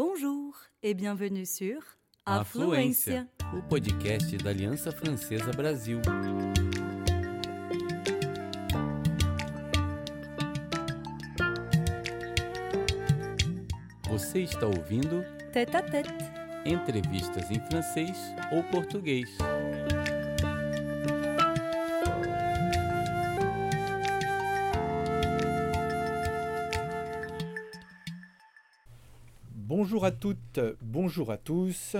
Bonjour 0.00 0.54
et 0.80 0.94
bienvenue 0.94 1.44
sur 1.44 1.80
Afluência, 2.24 3.26
o 3.52 3.60
podcast 3.62 4.36
da 4.36 4.50
Aliança 4.50 4.92
Francesa 4.92 5.50
Brasil. 5.50 6.00
Você 14.08 14.42
está 14.42 14.68
ouvindo 14.68 15.24
Tête 15.52 15.74
à 15.74 15.82
tête. 15.82 16.08
entrevistas 16.64 17.50
em 17.50 17.58
francês 17.68 18.16
ou 18.52 18.62
português. 18.70 19.26
Bonjour 29.98 30.06
à 30.06 30.12
toutes, 30.12 30.60
bonjour 30.80 31.32
à 31.32 31.36
tous. 31.36 31.96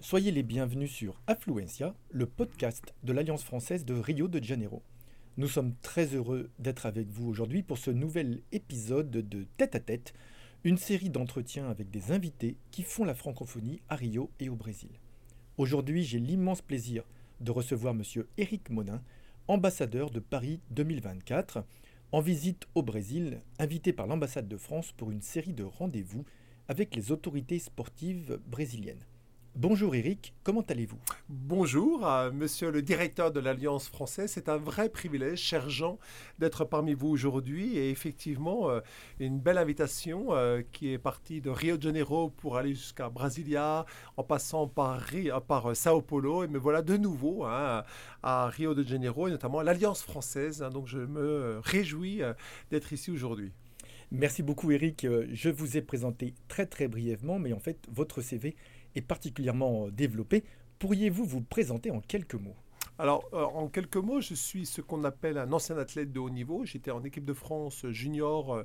Soyez 0.00 0.30
les 0.30 0.42
bienvenus 0.42 0.90
sur 0.90 1.20
Affluencia, 1.26 1.94
le 2.10 2.24
podcast 2.24 2.94
de 3.02 3.12
l'Alliance 3.12 3.44
française 3.44 3.84
de 3.84 3.92
Rio 3.92 4.28
de 4.28 4.42
Janeiro. 4.42 4.80
Nous 5.36 5.48
sommes 5.48 5.74
très 5.82 6.06
heureux 6.14 6.48
d'être 6.58 6.86
avec 6.86 7.06
vous 7.10 7.28
aujourd'hui 7.28 7.62
pour 7.62 7.76
ce 7.76 7.90
nouvel 7.90 8.40
épisode 8.52 9.10
de 9.10 9.46
Tête 9.58 9.74
à 9.74 9.80
Tête, 9.80 10.14
une 10.64 10.78
série 10.78 11.10
d'entretiens 11.10 11.68
avec 11.68 11.90
des 11.90 12.12
invités 12.12 12.56
qui 12.70 12.82
font 12.82 13.04
la 13.04 13.14
francophonie 13.14 13.82
à 13.90 13.96
Rio 13.96 14.30
et 14.40 14.48
au 14.48 14.56
Brésil. 14.56 14.98
Aujourd'hui, 15.58 16.02
j'ai 16.02 16.20
l'immense 16.20 16.62
plaisir 16.62 17.04
de 17.42 17.50
recevoir 17.50 17.92
monsieur 17.92 18.26
Éric 18.38 18.70
Monin, 18.70 19.02
ambassadeur 19.48 20.08
de 20.08 20.20
Paris 20.20 20.60
2024, 20.70 21.62
en 22.10 22.20
visite 22.22 22.66
au 22.74 22.82
Brésil, 22.82 23.42
invité 23.58 23.92
par 23.92 24.06
l'ambassade 24.06 24.48
de 24.48 24.56
France 24.56 24.92
pour 24.92 25.10
une 25.10 25.20
série 25.20 25.52
de 25.52 25.64
rendez-vous 25.64 26.24
avec 26.68 26.94
les 26.96 27.12
autorités 27.12 27.58
sportives 27.58 28.38
brésiliennes. 28.46 29.04
Bonjour 29.56 29.94
Eric, 29.94 30.34
comment 30.42 30.62
allez-vous? 30.62 30.98
Bonjour, 31.28 32.04
monsieur 32.32 32.72
le 32.72 32.82
directeur 32.82 33.30
de 33.30 33.38
l'Alliance 33.38 33.88
française. 33.88 34.32
C'est 34.32 34.48
un 34.48 34.56
vrai 34.56 34.88
privilège, 34.88 35.38
cher 35.38 35.70
Jean, 35.70 36.00
d'être 36.40 36.64
parmi 36.64 36.92
vous 36.92 37.06
aujourd'hui. 37.06 37.78
Et 37.78 37.88
effectivement, 37.90 38.68
euh, 38.68 38.80
une 39.20 39.38
belle 39.38 39.58
invitation 39.58 40.34
euh, 40.34 40.62
qui 40.72 40.92
est 40.92 40.98
partie 40.98 41.40
de 41.40 41.50
Rio 41.50 41.76
de 41.76 41.82
Janeiro 41.82 42.30
pour 42.30 42.56
aller 42.56 42.74
jusqu'à 42.74 43.08
Brasilia, 43.10 43.86
en 44.16 44.24
passant 44.24 44.66
par, 44.66 45.04
euh, 45.14 45.74
Sao 45.74 46.02
Paulo. 46.02 46.42
Et 46.42 46.48
me 46.48 46.58
voilà 46.58 46.82
de 46.82 46.96
nouveau 46.96 47.44
hein, 47.44 47.84
à 48.24 48.48
Rio 48.48 48.74
de 48.74 48.82
Janeiro, 48.82 49.28
et 49.28 49.30
notamment 49.30 49.60
à 49.60 49.62
l'Alliance 49.62 50.02
française. 50.02 50.64
hein. 50.64 50.70
donc 50.70 50.88
je 50.88 50.98
me 50.98 51.60
réjouis 51.62 52.22
d'être 52.72 52.92
ici 52.92 53.12
aujourd'hui. 53.12 53.52
Merci 54.10 54.42
beaucoup 54.42 54.70
Eric, 54.70 55.04
Euh, 55.04 55.26
je 55.32 55.48
vous 55.50 55.76
ai 55.76 55.82
présenté 55.82 56.34
très 56.48 56.66
très 56.66 56.88
brièvement, 56.88 57.38
mais 57.38 57.52
en 57.52 57.58
fait 57.58 57.78
votre 57.90 58.20
CV 58.20 58.54
est 58.94 59.02
particulièrement 59.02 59.88
développé. 59.88 60.44
Pourriez-vous 60.78 61.24
vous 61.24 61.40
présenter 61.40 61.90
en 61.90 62.00
quelques 62.00 62.34
mots? 62.34 62.56
Alors, 62.96 63.28
euh, 63.32 63.42
en 63.42 63.66
quelques 63.66 63.96
mots, 63.96 64.20
je 64.20 64.34
suis 64.34 64.66
ce 64.66 64.80
qu'on 64.80 65.02
appelle 65.02 65.36
un 65.36 65.52
ancien 65.52 65.76
athlète 65.78 66.12
de 66.12 66.20
haut 66.20 66.30
niveau. 66.30 66.64
J'étais 66.64 66.92
en 66.92 67.02
équipe 67.02 67.24
de 67.24 67.32
France 67.32 67.84
junior 67.88 68.54
euh, 68.54 68.62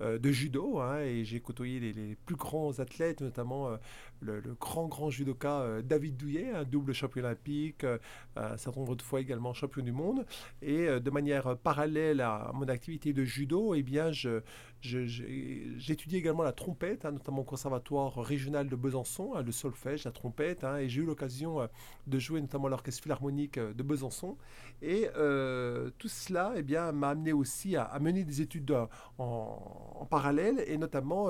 euh, 0.00 0.18
de 0.20 0.30
judo 0.30 0.78
hein, 0.78 1.00
et 1.00 1.24
j'ai 1.24 1.40
côtoyé 1.40 1.80
les, 1.80 2.14
plus 2.24 2.36
grands 2.36 2.78
athlètes, 2.78 3.22
notamment 3.22 3.70
euh, 3.70 3.76
le, 4.20 4.40
grand, 4.60 4.86
grand 4.86 5.10
judoka 5.10 5.62
euh, 5.62 5.82
David 5.82 6.16
Douillet, 6.16 6.50
un 6.52 6.62
double 6.62 6.92
champion 6.92 7.24
olympique, 7.24 7.82
euh, 7.82 7.98
un 8.36 8.56
certain 8.56 8.80
nombre 8.80 8.94
de 8.94 9.02
fois 9.02 9.20
également 9.20 9.52
champion 9.52 9.82
du 9.82 9.92
monde. 9.92 10.26
Et 10.62 10.86
euh, 10.86 11.00
de 11.00 11.10
manière 11.10 11.48
euh, 11.48 11.54
parallèle 11.56 12.20
à 12.20 12.52
mon 12.54 12.68
activité 12.68 13.12
de 13.12 13.24
judo, 13.24 13.74
eh 13.74 13.82
bien, 13.82 14.12
je, 14.12 14.42
j'étudie 14.82 16.16
également 16.16 16.42
la 16.42 16.52
trompette, 16.52 17.04
hein, 17.04 17.12
notamment 17.12 17.42
au 17.42 17.44
conservatoire 17.44 18.14
régional 18.16 18.68
de 18.68 18.76
Besançon, 18.76 19.32
hein, 19.34 19.42
le 19.42 19.52
solfège, 19.52 20.04
la 20.04 20.10
trompette, 20.10 20.64
hein, 20.64 20.78
et 20.78 20.88
j'ai 20.88 21.02
eu 21.02 21.04
l'occasion 21.04 21.60
euh, 21.60 21.66
de 22.08 22.18
jouer 22.18 22.40
notamment 22.40 22.68
l'orchestre 22.68 23.02
philharmonique 23.02 23.58
euh, 23.58 23.72
de 23.72 23.82
Besançon. 23.82 24.36
Et 24.82 25.08
euh, 25.16 25.90
tout 25.98 26.08
cela 26.08 26.52
eh 26.56 26.62
m'a 26.92 27.10
amené 27.10 27.32
aussi 27.32 27.76
à, 27.76 27.96
mener 28.00 28.24
des 28.24 28.40
études 28.40 28.76
en, 29.18 30.06
parallèle, 30.10 30.64
et 30.66 30.76
notamment 30.76 31.28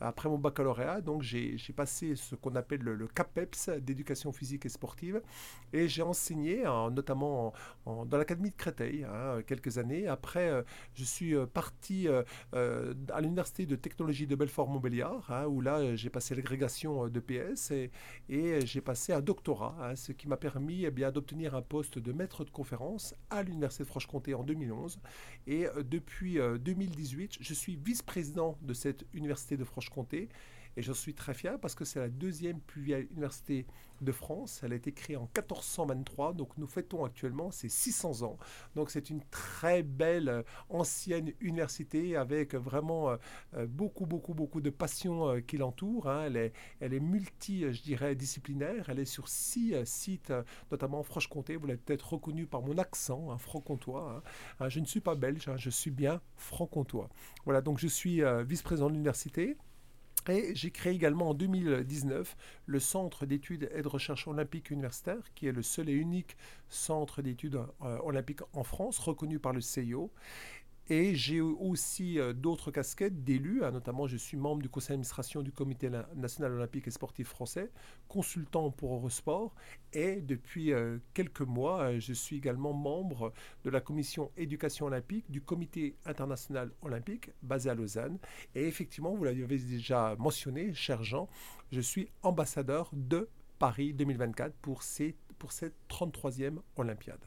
après 0.00 0.28
mon 0.30 0.38
baccalauréat, 0.38 1.00
j'ai 1.20 1.56
passé 1.76 2.16
ce 2.16 2.34
qu'on 2.34 2.54
appelle 2.56 2.80
le, 2.80 2.94
le 2.94 3.06
CAPEPS 3.06 3.68
d'éducation 3.82 4.32
physique 4.32 4.64
et 4.64 4.70
sportive, 4.70 5.20
et 5.72 5.86
j'ai 5.88 6.02
enseigné 6.02 6.64
notamment 6.90 7.48
en- 7.48 7.52
en- 7.90 8.06
dans 8.06 8.16
l'académie 8.16 8.50
de 8.50 8.56
Créteil 8.56 9.04
hein, 9.04 9.42
quelques 9.46 9.76
années. 9.78 10.08
Après, 10.08 10.64
je 10.94 11.04
suis 11.04 11.34
parti 11.52 12.08
à 13.12 13.20
l'université 13.20 13.66
de 13.66 13.76
technologie 13.76 14.26
de 14.26 14.34
Belfort-Montbéliard, 14.34 15.30
hein, 15.30 15.46
où 15.46 15.60
là 15.60 15.78
euh, 15.78 15.96
j'ai 15.96 16.10
passé 16.10 16.34
l'agrégation 16.34 17.06
euh, 17.06 17.10
de 17.10 17.20
PS 17.20 17.70
et, 17.70 17.90
euh, 18.30 18.60
j'ai 18.64 18.80
passé 18.80 19.12
un 19.12 19.20
doctorat, 19.20 19.76
hein, 19.80 19.96
ce 19.96 20.12
qui 20.12 20.28
m'a 20.28 20.36
permis 20.36 20.84
eh 20.84 20.90
bien 20.90 21.10
d'obtenir 21.10 21.54
un 21.54 21.62
poste 21.62 21.98
de 21.98 22.12
maître 22.12 22.44
de 22.44 22.50
conférence 22.50 23.14
à 23.30 23.42
l'université 23.42 23.84
de 23.84 23.88
Franche-Comté 23.88 24.34
en 24.34 24.42
2011. 24.42 24.98
Et 25.46 25.66
depuis 25.82 26.38
euh, 26.38 26.58
2018, 26.58 27.38
je 27.40 27.54
suis 27.54 27.76
vice-président 27.76 28.58
de 28.62 28.74
cette 28.74 29.04
université 29.12 29.56
de 29.56 29.64
Franche-Comté. 29.64 30.28
Et 30.76 30.82
j'en 30.82 30.94
suis 30.94 31.14
très 31.14 31.34
fier 31.34 31.58
parce 31.60 31.74
que 31.74 31.84
c'est 31.84 32.00
la 32.00 32.08
deuxième 32.08 32.60
plus 32.60 32.82
vieille 32.82 33.06
université 33.10 33.66
de 34.00 34.12
France. 34.12 34.60
Elle 34.62 34.72
a 34.72 34.76
été 34.76 34.92
créée 34.92 35.16
en 35.16 35.22
1423, 35.36 36.34
donc 36.34 36.50
nous 36.58 36.66
fêtons 36.66 37.04
actuellement 37.04 37.50
ses 37.50 37.68
600 37.68 38.22
ans. 38.22 38.38
Donc 38.74 38.90
c'est 38.90 39.08
une 39.10 39.22
très 39.30 39.82
belle 39.82 40.28
euh, 40.28 40.42
ancienne 40.68 41.32
université 41.40 42.16
avec 42.16 42.54
vraiment 42.54 43.10
euh, 43.10 43.16
euh, 43.54 43.66
beaucoup, 43.66 44.06
beaucoup, 44.06 44.34
beaucoup 44.34 44.60
de 44.60 44.70
passion 44.70 45.40
qui 45.46 45.56
l'entoure. 45.58 46.08
hein. 46.08 46.24
Elle, 46.26 46.36
est, 46.36 46.52
elle 46.80 46.92
est 46.92 47.00
multi, 47.00 47.72
je 47.72 47.82
dirais, 47.82 48.14
disciplinaire. 48.14 48.88
Elle 48.88 48.98
est 48.98 49.04
sur 49.04 49.28
six 49.28 49.74
sites, 49.84 50.32
notamment 50.70 51.00
en 51.00 51.02
Franche-Comté. 51.02 51.56
Vous 51.56 51.66
l'avez 51.66 51.78
peut-être 51.78 52.14
reconnu 52.14 52.46
par 52.46 52.62
mon 52.62 52.78
accent, 52.78 53.30
hein, 53.30 53.38
franc-comtois. 53.38 54.22
hein. 54.60 54.68
Je 54.68 54.80
ne 54.80 54.84
suis 54.86 55.00
pas 55.00 55.14
belge, 55.14 55.48
je 55.56 55.70
suis 55.70 55.90
bien 55.90 56.20
franc-comtois. 56.36 57.08
Voilà, 57.44 57.60
donc 57.60 57.78
je 57.78 57.86
suis 57.88 58.22
vice-président 58.44 58.88
de 58.88 58.92
l'université. 58.94 59.56
Et 60.28 60.54
j'ai 60.54 60.70
créé 60.70 60.94
également 60.94 61.30
en 61.30 61.34
2019 61.34 62.36
le 62.66 62.80
Centre 62.80 63.26
d'études 63.26 63.70
et 63.74 63.82
de 63.82 63.88
recherche 63.88 64.26
olympique 64.26 64.70
universitaire, 64.70 65.22
qui 65.34 65.46
est 65.46 65.52
le 65.52 65.62
seul 65.62 65.88
et 65.88 65.92
unique 65.92 66.36
centre 66.68 67.22
d'études 67.22 67.60
euh, 67.82 67.98
olympiques 68.02 68.40
en 68.52 68.64
France, 68.64 68.98
reconnu 68.98 69.38
par 69.38 69.52
le 69.52 69.60
CIO. 69.60 70.10
Et 70.90 71.14
j'ai 71.14 71.40
aussi 71.40 72.18
euh, 72.18 72.34
d'autres 72.34 72.70
casquettes 72.70 73.24
d'élu, 73.24 73.64
hein, 73.64 73.70
notamment 73.70 74.06
je 74.06 74.18
suis 74.18 74.36
membre 74.36 74.60
du 74.60 74.68
conseil 74.68 74.90
d'administration 74.90 75.40
du 75.40 75.50
Comité 75.50 75.88
national 76.14 76.52
olympique 76.52 76.86
et 76.86 76.90
sportif 76.90 77.28
français, 77.28 77.70
consultant 78.06 78.70
pour 78.70 78.94
Eurosport, 78.94 79.54
et 79.94 80.20
depuis 80.20 80.72
euh, 80.72 80.98
quelques 81.14 81.40
mois, 81.40 81.84
euh, 81.84 82.00
je 82.00 82.12
suis 82.12 82.36
également 82.36 82.74
membre 82.74 83.32
de 83.64 83.70
la 83.70 83.80
commission 83.80 84.30
éducation 84.36 84.84
olympique 84.86 85.30
du 85.30 85.40
Comité 85.40 85.96
international 86.04 86.70
olympique 86.82 87.30
basé 87.42 87.70
à 87.70 87.74
Lausanne. 87.74 88.18
Et 88.54 88.66
effectivement, 88.66 89.14
vous 89.14 89.24
l'avez 89.24 89.58
déjà 89.58 90.16
mentionné, 90.18 90.74
cher 90.74 91.02
Jean, 91.02 91.28
je 91.72 91.80
suis 91.80 92.10
ambassadeur 92.22 92.90
de 92.92 93.30
Paris 93.58 93.94
2024 93.94 94.54
pour, 94.56 94.82
ces, 94.82 95.16
pour 95.38 95.52
cette 95.52 95.74
33e 95.88 96.58
Olympiade. 96.76 97.24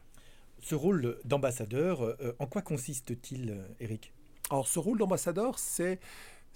Ce 0.59 0.75
rôle 0.75 1.17
d'ambassadeur, 1.23 2.01
euh, 2.01 2.35
en 2.39 2.47
quoi 2.47 2.61
consiste-t-il 2.61 3.51
euh, 3.51 3.67
Eric? 3.79 4.13
Alors 4.49 4.67
ce 4.67 4.79
rôle 4.79 4.97
d'ambassadeur, 4.97 5.59
c'est 5.59 5.99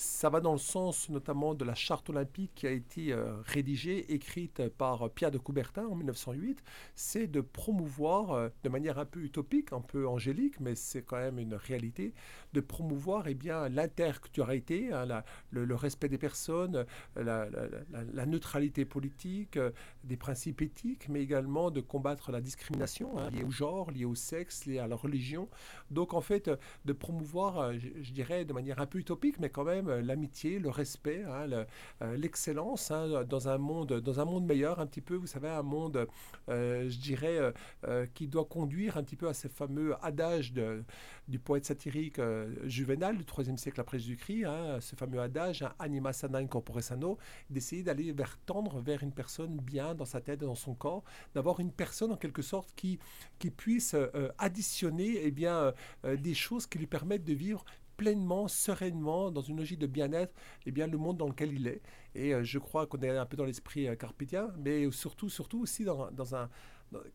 ça 0.01 0.29
va 0.29 0.41
dans 0.41 0.53
le 0.53 0.57
sens 0.57 1.09
notamment 1.09 1.53
de 1.53 1.63
la 1.63 1.75
charte 1.75 2.09
olympique 2.09 2.51
qui 2.55 2.65
a 2.65 2.71
été 2.71 3.13
euh, 3.13 3.35
rédigée, 3.45 4.11
écrite 4.13 4.67
par 4.69 5.11
Pierre 5.11 5.29
de 5.29 5.37
Coubertin 5.37 5.85
en 5.85 5.95
1908. 5.95 6.63
C'est 6.95 7.27
de 7.27 7.39
promouvoir, 7.39 8.31
euh, 8.31 8.49
de 8.63 8.69
manière 8.69 8.97
un 8.97 9.05
peu 9.05 9.19
utopique, 9.19 9.73
un 9.73 9.81
peu 9.81 10.07
angélique, 10.07 10.59
mais 10.59 10.73
c'est 10.73 11.03
quand 11.03 11.17
même 11.17 11.37
une 11.37 11.53
réalité, 11.53 12.15
de 12.53 12.61
promouvoir 12.61 13.27
eh 13.27 13.35
bien 13.35 13.69
l'interculturalité, 13.69 14.91
hein, 14.91 15.23
le, 15.51 15.75
respect 15.75 16.09
des 16.09 16.17
personnes, 16.17 16.85
la, 17.15 18.25
neutralité 18.25 18.85
politique, 18.85 19.57
euh, 19.57 19.69
des 20.03 20.17
principes 20.17 20.63
éthiques, 20.63 21.09
mais 21.09 21.21
également 21.21 21.69
de 21.69 21.79
combattre 21.79 22.31
la 22.31 22.41
discrimination 22.41 23.19
hein, 23.19 23.29
liée 23.29 23.43
au 23.43 23.51
genre, 23.51 23.91
liée 23.91 24.05
au 24.05 24.15
sexe, 24.15 24.65
liée 24.65 24.79
à 24.79 24.87
la 24.87 24.95
religion. 24.95 25.47
Donc 25.91 26.15
en 26.15 26.21
fait, 26.21 26.49
de 26.85 26.93
promouvoir, 26.93 27.73
je, 27.77 28.11
dirais 28.11 28.45
de 28.45 28.53
manière 28.53 28.79
un 28.79 28.87
peu 28.87 28.97
utopique, 28.97 29.39
mais 29.39 29.49
quand 29.49 29.63
même 29.63 29.90
l'amitié, 29.99 30.59
le 30.59 30.69
respect, 30.69 31.23
hein, 31.27 31.65
euh, 32.01 32.15
l'excellence 32.17 32.91
hein, 32.91 33.23
dans 33.25 33.49
un 33.49 33.57
monde, 33.57 33.93
dans 33.99 34.19
un 34.19 34.25
monde 34.25 34.45
meilleur, 34.45 34.79
un 34.79 34.85
petit 34.87 35.01
peu, 35.01 35.15
vous 35.15 35.27
savez, 35.27 35.49
un 35.49 35.63
monde, 35.63 36.07
euh, 36.49 36.89
je 36.89 36.97
dirais, 36.99 37.37
euh, 37.37 37.51
euh, 37.87 38.05
qui 38.13 38.27
doit 38.27 38.45
conduire 38.45 38.97
un 38.97 39.03
petit 39.03 39.15
peu 39.15 39.27
à 39.27 39.33
ces 39.33 39.49
fameux 39.49 39.95
adages 40.01 40.53
de- 40.53 40.83
du 41.27 41.39
poète 41.39 41.65
satirique 41.65 42.19
euh, 42.19 42.53
Juvénal 42.67 43.17
du 43.17 43.23
IIIe 43.37 43.57
siècle 43.57 43.79
après 43.81 43.99
Jésus-Christ, 43.99 44.45
hein, 44.45 44.77
ce 44.79 44.95
fameux 44.95 45.19
adage, 45.19 45.65
anima 45.79 46.13
sana 46.13 46.39
in 46.39 46.47
corpore 46.47 46.81
sano, 46.81 47.17
d'essayer 47.49 47.83
d'aller 47.83 48.11
vers 48.11 48.37
tendre 48.45 48.79
vers 48.81 49.03
une 49.03 49.11
personne 49.11 49.57
bien 49.57 49.95
dans 49.95 50.05
sa 50.05 50.21
tête 50.21 50.41
dans 50.41 50.55
son 50.55 50.73
corps, 50.75 51.03
d'avoir 51.35 51.59
une 51.59 51.71
personne 51.71 52.11
en 52.11 52.17
quelque 52.17 52.41
sorte 52.41 52.69
qui, 52.75 52.99
qui 53.39 53.49
puisse 53.51 53.93
euh, 53.95 54.29
additionner 54.37 55.19
eh 55.23 55.31
bien, 55.31 55.55
euh, 55.55 55.71
euh, 56.05 56.15
des 56.17 56.33
choses 56.33 56.67
qui 56.67 56.77
lui 56.77 56.87
permettent 56.87 57.23
de 57.25 57.33
vivre 57.33 57.63
pleinement, 58.01 58.47
sereinement, 58.47 59.29
dans 59.29 59.41
une 59.41 59.57
logique 59.57 59.77
de 59.77 59.85
bien-être, 59.85 60.33
eh 60.65 60.71
bien, 60.71 60.87
le 60.87 60.97
monde 60.97 61.17
dans 61.17 61.27
lequel 61.27 61.53
il 61.53 61.67
est. 61.67 61.83
Et 62.15 62.33
je 62.43 62.57
crois 62.57 62.87
qu'on 62.87 62.97
est 63.01 63.15
un 63.15 63.27
peu 63.27 63.37
dans 63.37 63.45
l'esprit 63.45 63.87
carpétien, 63.95 64.51
mais 64.57 64.89
surtout, 64.89 65.29
surtout 65.29 65.61
aussi 65.61 65.83
dans, 65.85 66.09
dans 66.09 66.33
un 66.33 66.49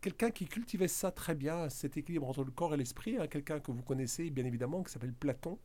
quelqu'un 0.01 0.31
qui 0.31 0.45
cultivait 0.45 0.87
ça 0.87 1.11
très 1.11 1.35
bien, 1.35 1.69
cet 1.69 1.97
équilibre 1.97 2.27
entre 2.27 2.45
le 2.45 2.51
corps 2.51 2.73
et 2.73 2.77
l'esprit, 2.77 3.17
hein, 3.17 3.27
quelqu'un 3.27 3.59
que 3.59 3.71
vous 3.71 3.83
connaissez 3.83 4.29
bien 4.29 4.45
évidemment, 4.45 4.81
qui 4.81 4.91
s'appelle 4.91 5.13
Platon, 5.13 5.59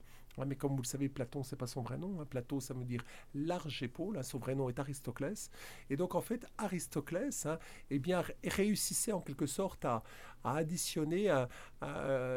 mais 0.47 0.57
comme 0.57 0.73
vous 0.73 0.83
le 0.83 0.87
savez, 0.87 1.09
Platon, 1.09 1.43
c'est 1.43 1.57
pas 1.57 1.67
son 1.67 1.83
vrai 1.83 1.99
nom. 1.99 2.21
Hein. 2.21 2.27
Platon, 2.29 2.61
ça 2.61 2.75
veut 2.75 2.85
dire 2.85 3.05
large 3.35 3.83
épaule. 3.83 4.17
Hein. 4.17 4.23
Son 4.23 4.39
vrai 4.39 4.55
nom 4.55 4.69
est 4.69 4.79
Aristoclès. 4.79 5.51
Et 5.91 5.97
donc, 5.97 6.15
en 6.15 6.21
fait, 6.21 6.47
Aristoclès, 6.59 7.47
hein, 7.47 7.59
eh 7.91 7.99
bien, 7.99 8.23
réussissait 8.45 9.13
en 9.13 9.21
quelque 9.21 9.47
sorte 9.47 9.85
à, 9.85 10.03
additionner 10.45 11.31
un, 11.31 11.49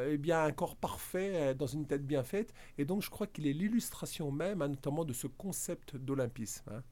eh 0.09 0.17
bien, 0.17 0.43
un 0.43 0.51
corps 0.51 0.75
parfait 0.75 1.31
euh, 1.33 1.53
dans 1.53 1.67
une 1.67 1.85
tête 1.85 2.05
bien 2.05 2.23
faite. 2.23 2.53
Et 2.77 2.85
donc, 2.85 3.01
je 3.01 3.09
crois 3.09 3.27
qu'il 3.27 3.47
est 3.47 3.53
l'illustration 3.53 4.31
même, 4.31 4.59
notamment 4.59 5.05
de 5.05 5.13
ce 5.13 5.27
concept 5.27 5.95
d'olympisme. 5.95 6.83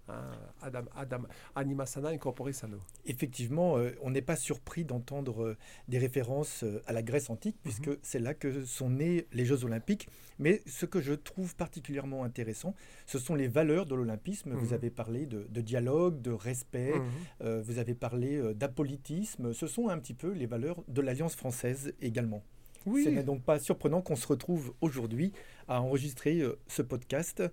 Adam, 0.61 0.85
Adam, 0.95 1.23
anima 1.55 1.85
sana 1.85 2.09
incorpore 2.09 2.53
sano. 2.53 2.77
Effectivement, 3.05 3.77
euh, 3.77 3.91
on 4.01 4.11
n'est 4.11 4.21
pas 4.21 4.35
surpris 4.35 4.85
d'entendre 4.85 5.43
euh, 5.43 5.57
des 5.87 5.97
références 5.97 6.63
à 6.85 6.93
la 6.93 7.01
Grèce 7.01 7.29
antique, 7.29 7.57
puisque 7.63 7.87
mhm. 7.87 7.97
c'est 8.01 8.19
là 8.19 8.33
que 8.33 8.65
sont 8.65 8.89
nés 8.89 9.27
les 9.31 9.45
Jeux 9.45 9.63
olympiques. 9.65 10.07
Mais 10.39 10.61
ce 10.65 10.85
que 10.85 11.01
je 11.01 11.13
trouve 11.13 11.55
particulièrement 11.55 12.23
intéressant, 12.23 12.75
ce 13.05 13.19
sont 13.19 13.35
les 13.35 13.47
valeurs 13.47 13.85
de 13.85 13.95
l'olympisme. 13.95 14.53
Vous 14.53 14.67
mhm. 14.67 14.73
avez 14.73 14.89
parlé 14.89 15.25
de, 15.25 15.61
dialogue, 15.61 16.21
de 16.21 16.31
respect, 16.31 16.93
mhm. 16.93 17.03
euh, 17.41 17.61
vous 17.61 17.77
avez 17.77 17.95
parlé 17.95 18.35
euh, 18.35 18.53
d'apolitisme. 18.53 19.53
Ce 19.53 19.67
sont 19.67 19.89
un 19.89 19.99
petit 19.99 20.13
peu 20.13 20.31
les 20.31 20.45
valeurs 20.45 20.83
de 20.87 21.01
l'Alliance 21.03 21.35
française 21.35 21.93
également. 22.01 22.43
Oui. 22.85 23.03
Ce 23.03 23.09
n'est 23.09 23.23
donc 23.23 23.43
pas 23.43 23.59
surprenant 23.59 24.01
qu'on 24.01 24.15
se 24.15 24.27
retrouve 24.27 24.73
aujourd'hui 24.81 25.31
à 25.67 25.81
enregistrer 25.81 26.41
euh, 26.41 26.59
ce 26.67 26.81
podcast. 26.81 27.43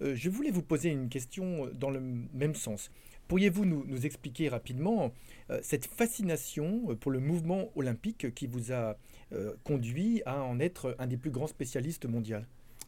je 0.00 0.30
voulais 0.30 0.50
vous 0.50 0.62
poser 0.62 0.90
une 0.90 1.08
question 1.08 1.68
dans 1.74 1.90
le 1.90 2.00
même 2.00 2.54
sens. 2.54 2.90
Pourriez-vous 3.26 3.64
nous, 3.64 3.84
nous, 3.86 4.06
expliquer 4.06 4.48
rapidement 4.48 5.12
cette 5.60 5.86
fascination 5.86 6.96
pour 6.96 7.10
le 7.10 7.18
mouvement 7.18 7.70
olympique 7.74 8.32
qui 8.34 8.46
vous 8.46 8.72
a 8.72 8.96
conduit 9.64 10.22
à 10.24 10.40
en 10.42 10.60
être 10.60 10.96
un 10.98 11.06
des 11.06 11.18
plus 11.18 11.30
grands 11.30 11.48
spécialistes 11.48 12.06
mondiaux? 12.06 12.38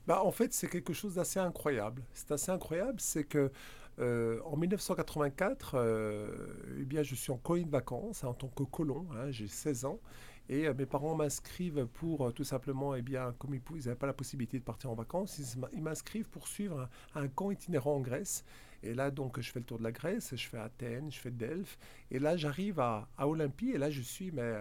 Bah, 0.06 0.22
en 0.24 0.32
fait, 0.32 0.52
c'est 0.52 0.68
quelque 0.68 0.92
chose 0.92 1.14
d'assez 1.14 1.38
incroyable. 1.38 2.02
C'est 2.14 2.32
assez 2.32 2.50
incroyable, 2.50 3.00
c'est 3.00 3.24
que 3.24 3.52
euh, 4.00 4.40
en 4.44 4.56
1984, 4.56 5.74
euh, 5.74 6.28
eh 6.78 6.84
bien, 6.84 7.02
je 7.02 7.14
suis 7.14 7.30
en 7.32 7.36
colonie 7.36 7.66
de 7.66 7.70
vacances 7.70 8.24
en 8.24 8.32
tant 8.32 8.48
que 8.48 8.62
colon, 8.62 9.06
hein, 9.14 9.30
j'ai 9.30 9.46
16 9.46 9.84
ans, 9.84 10.00
et 10.48 10.66
euh, 10.66 10.74
mes 10.74 10.86
parents 10.86 11.14
m'inscrivent 11.14 11.86
pour 11.86 12.32
tout 12.32 12.44
simplement, 12.44 12.94
eh 12.94 13.02
bien, 13.02 13.34
comme 13.38 13.54
ils 13.54 13.60
n'avaient 13.84 13.94
pas 13.94 14.06
la 14.06 14.14
possibilité 14.14 14.58
de 14.58 14.64
partir 14.64 14.90
en 14.90 14.94
vacances, 14.94 15.38
ils, 15.38 15.82
m'inscrivent 15.82 16.28
pour 16.30 16.48
suivre 16.48 16.88
un, 17.14 17.28
camp 17.28 17.50
itinérant 17.50 17.96
en 17.96 18.00
Grèce. 18.00 18.44
Et 18.82 18.94
là, 18.94 19.10
donc, 19.10 19.38
je 19.38 19.50
fais 19.52 19.58
le 19.58 19.66
tour 19.66 19.78
de 19.78 19.84
la 19.84 19.92
Grèce, 19.92 20.34
je 20.34 20.48
fais 20.48 20.58
Athènes, 20.58 21.12
je 21.12 21.18
fais 21.18 21.30
Delphes, 21.30 21.78
et 22.10 22.18
là, 22.18 22.38
j'arrive 22.38 22.80
à, 22.80 23.08
à, 23.18 23.28
Olympie, 23.28 23.70
et 23.70 23.78
là, 23.78 23.90
je 23.90 24.00
suis 24.00 24.32
mais, 24.32 24.54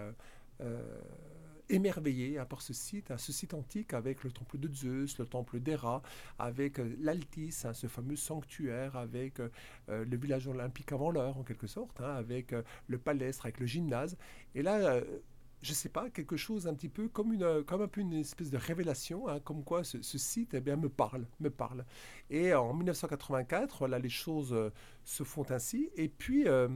émerveillé 1.70 2.42
par 2.50 2.62
ce 2.62 2.74
site, 2.74 3.12
à 3.12 3.18
ce 3.18 3.32
site 3.32 3.54
antique 3.54 3.94
avec 3.94 4.24
le 4.24 4.32
temple 4.32 4.58
de 4.58 4.74
Zeus, 4.74 5.18
le 5.18 5.26
temple 5.26 5.60
d'Héra, 5.60 6.02
avec 6.38 6.80
euh, 6.80 6.96
l'Altis, 7.00 7.64
hein, 7.64 7.74
ce 7.74 7.88
fameux 7.88 8.16
sanctuaire, 8.16 8.96
avec 8.96 9.40
euh, 9.40 9.50
euh, 9.90 10.06
le 10.06 10.18
village 10.18 10.48
olympique 10.48 10.92
avant 10.92 11.12
l'heure 11.12 11.38
en 11.38 11.44
quelque 11.44 11.68
sorte, 11.68 12.02
hein, 12.02 12.16
avec 12.16 12.54
le 12.88 12.98
palestre, 12.98 13.46
avec 13.46 13.60
le 13.60 13.66
gymnase. 13.66 14.18
Et 14.56 14.62
là, 14.62 15.02
je 15.62 15.74
sais 15.74 15.90
pas, 15.90 16.10
quelque 16.10 16.38
chose 16.38 16.68
un 16.68 16.74
petit 16.74 16.90
peu 16.90 17.10
comme, 17.10 17.34
une, 17.34 17.64
comme 17.64 17.82
un 17.82 17.88
peu 17.88 18.02
une 18.02 18.14
espèce 18.14 18.50
de 18.50 18.58
révélation, 18.58 19.28
hein, 19.28 19.40
comme 19.40 19.64
quoi 19.64 19.84
ce, 19.84 20.02
site 20.02 20.54
eh 20.54 20.62
bien, 20.62 20.78
me 20.78 20.90
parle, 20.90 21.26
me 21.40 21.50
parle. 21.50 21.86
Et 22.30 22.54
en 22.54 22.74
1984, 22.74 23.88
là, 23.88 24.00
les 24.00 24.10
choses 24.10 24.72
se 25.04 25.24
font 25.24 25.50
ainsi. 25.52 25.90
Et 25.96 26.08
puis, 26.08 26.48
euh, 26.48 26.70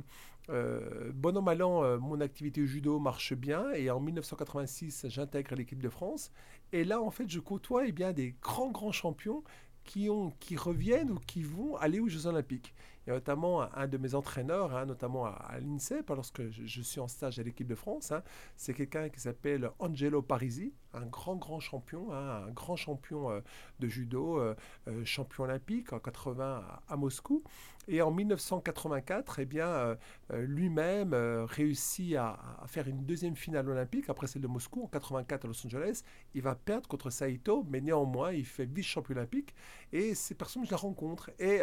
bon 0.50 1.38
an, 1.38 1.42
mal 1.42 1.63
an, 1.63 1.84
euh, 1.84 1.98
mon 1.98 2.19
activité 2.22 2.66
judo 2.66 3.00
marche 3.00 3.34
bien 3.34 3.72
et 3.74 3.90
en 3.90 4.00
1986, 4.00 5.07
j'intègre 5.10 5.56
l'équipe 5.56 5.81
de 5.81 5.90
France. 5.90 6.31
Et 6.72 6.84
là, 6.84 7.01
en 7.01 7.12
fait, 7.12 7.30
je 7.30 7.40
côtoie 7.40 7.88
eh 7.88 7.92
bien, 7.92 8.13
des 8.13 8.36
grands, 8.42 8.72
grands 8.72 8.92
champions 8.92 9.44
qui, 9.84 10.10
ont, 10.10 10.31
qui 10.40 10.56
reviennent 10.56 11.12
ou 11.12 11.19
qui 11.19 11.44
vont 11.44 11.75
aller 11.78 12.00
aux 12.00 12.10
Jeux 12.10 12.28
Olympiques. 12.28 12.74
A 13.07 13.12
notamment 13.12 13.62
un 13.75 13.88
de 13.88 13.98
mes 13.98 14.16
entraîneurs, 14.16 14.74
hein, 14.75 14.86
notamment 14.86 15.25
à, 15.25 15.57
l'INSEP, 15.60 16.10
lorsque 16.10 16.50
je, 16.50 16.81
suis 16.81 17.01
en 17.01 17.10
stage 17.10 17.38
à 17.38 17.44
l'équipe 17.44 17.68
de 17.68 17.75
France. 17.75 18.13
Hein. 18.13 18.24
c'est 18.56 18.74
quelqu'un 18.74 19.10
qui 19.10 19.19
s'appelle 19.19 19.69
Angelo 19.80 20.22
Parisi, 20.22 20.74
un 20.94 21.06
grand, 21.06 21.36
grand 21.36 21.60
champion, 21.60 22.13
hein, 22.13 22.45
un 22.48 22.51
grand 22.51 22.78
champion 22.78 23.30
euh, 23.30 23.42
de 23.80 23.88
judo, 23.90 24.40
euh, 24.40 24.56
euh, 24.88 25.04
champion 25.04 25.44
olympique 25.44 25.92
en 25.92 26.00
80 26.00 26.63
à, 26.88 26.95
Moscou. 26.95 27.44
Et 27.88 28.01
en 28.01 28.12
1984, 28.12 29.39
eh 29.39 29.45
bien, 29.45 29.97
lui-même 30.31 31.13
réussit 31.13 32.15
à, 32.15 32.63
faire 32.68 32.88
une 32.88 33.06
deuxième 33.06 33.35
finale 33.35 33.69
olympique 33.69 34.09
après 34.09 34.27
celle 34.27 34.41
de 34.41 34.47
Moscou 34.47 34.83
en 34.83 34.88
84 34.88 35.45
à 35.45 35.47
Los 35.47 35.65
Angeles. 35.65 36.03
Il 36.33 36.41
va 36.41 36.56
perdre 36.56 36.88
contre 36.88 37.09
Saito, 37.09 37.65
mais 37.69 37.81
néanmoins, 37.81 38.31
il 38.31 38.45
fait 38.45 38.65
vice-champion 38.65 39.15
olympique. 39.15 39.53
Et 39.91 40.15
ces 40.15 40.35
personnes, 40.35 40.65
je 40.65 40.69
les 40.69 40.75
rencontre. 40.75 41.30
Et 41.39 41.62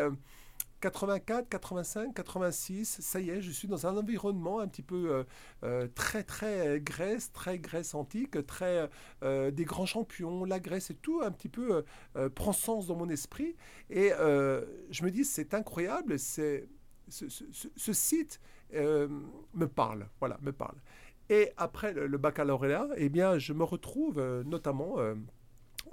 84, 0.81 1.49
85, 1.49 2.15
86, 2.15 3.01
ça 3.01 3.21
y 3.21 3.31
est, 3.31 3.43
je 3.43 3.51
suis 3.51 3.69
dans 3.69 3.87
un 3.87 3.97
environnement 3.97 4.61
un 4.61 4.69
petit 4.69 4.83
peu 4.83 5.11
euh, 5.11 5.25
euh, 5.63 5.89
très 5.95 6.23
très 6.23 6.81
Grèce, 6.81 7.33
très 7.33 7.59
Grèce 7.59 7.95
antique, 7.95 8.45
très 8.47 8.89
euh, 9.23 9.51
des 9.51 9.65
grands 9.65 9.87
champions, 9.87 10.45
la 10.45 10.59
Grèce 10.59 10.91
et 10.91 10.95
tout 10.95 11.21
un 11.23 11.31
petit 11.31 11.49
peu 11.49 11.85
prend 12.35 12.53
sens 12.53 12.87
dans 12.87 12.97
mon 12.97 13.09
esprit 13.09 13.57
et 13.91 14.11
je 14.11 15.05
me 15.05 15.11
dis 15.11 15.25
c'est 15.25 15.55
incroyable, 15.55 16.19
c'est 16.19 16.69
ce, 17.09 17.93
site 17.93 18.41
me 18.73 19.67
parle, 19.67 20.09
voilà, 20.19 20.39
me 20.43 20.53
parle. 20.53 20.77
Et 21.29 21.53
après 21.57 21.93
le, 21.93 22.07
le 22.07 22.19
baccalauréat, 22.19 22.89
eh 22.97 23.09
bien, 23.09 23.39
je 23.39 23.53
me 23.53 23.63
retrouve 23.63 24.21
notamment 24.45 24.97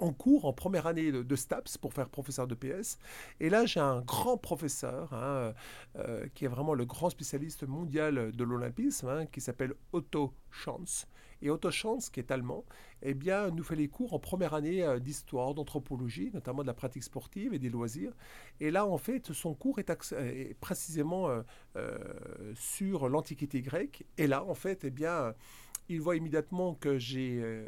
en 0.00 0.12
cours, 0.12 0.44
en 0.44 0.52
première 0.52 0.86
année 0.86 1.10
de, 1.12 1.36
STAPS 1.36 1.78
pour 1.78 1.92
faire 1.92 2.08
professeur 2.08 2.46
de 2.46 2.54
PS. 2.54 2.98
Et 3.40 3.50
là, 3.50 3.66
j'ai 3.66 3.80
un 3.80 4.00
grand 4.00 4.36
professeur 4.36 5.12
hein, 5.12 5.54
euh, 5.96 6.26
qui 6.34 6.44
est 6.44 6.48
vraiment 6.48 6.74
le 6.74 6.84
grand 6.84 7.10
spécialiste 7.10 7.66
mondial 7.66 8.32
de 8.32 8.44
l'olympisme, 8.44 9.08
hein, 9.08 9.26
qui 9.26 9.40
s'appelle 9.40 9.74
Otto 9.92 10.32
Schanz. 10.50 11.06
Et 11.40 11.50
Otto 11.50 11.70
Schanz, 11.70 12.10
qui 12.10 12.18
est 12.18 12.32
allemand, 12.32 12.64
eh 13.02 13.14
bien, 13.14 13.50
nous 13.50 13.62
fait 13.62 13.76
les 13.76 13.88
cours 13.88 14.12
en 14.12 14.18
première 14.18 14.54
année 14.54 14.82
euh, 14.82 14.98
d'histoire, 14.98 15.54
d'anthropologie, 15.54 16.30
notamment 16.34 16.62
de 16.62 16.66
la 16.66 16.74
pratique 16.74 17.04
sportive 17.04 17.54
et 17.54 17.60
des 17.60 17.70
loisirs. 17.70 18.12
Et 18.58 18.70
là, 18.72 18.86
en 18.86 18.98
fait, 18.98 19.32
son 19.32 19.54
cours 19.54 19.78
est, 19.78 20.54
précisément 20.60 21.28
euh, 21.76 21.98
sur 22.54 23.08
l'Antiquité 23.08 23.62
grecque. 23.62 24.04
Et 24.16 24.26
là, 24.26 24.44
en 24.44 24.54
fait, 24.54 24.84
eh 24.84 24.90
bien, 24.90 25.34
il 25.88 26.00
voit 26.00 26.16
immédiatement 26.16 26.74
que 26.74 26.98
j'ai 26.98 27.64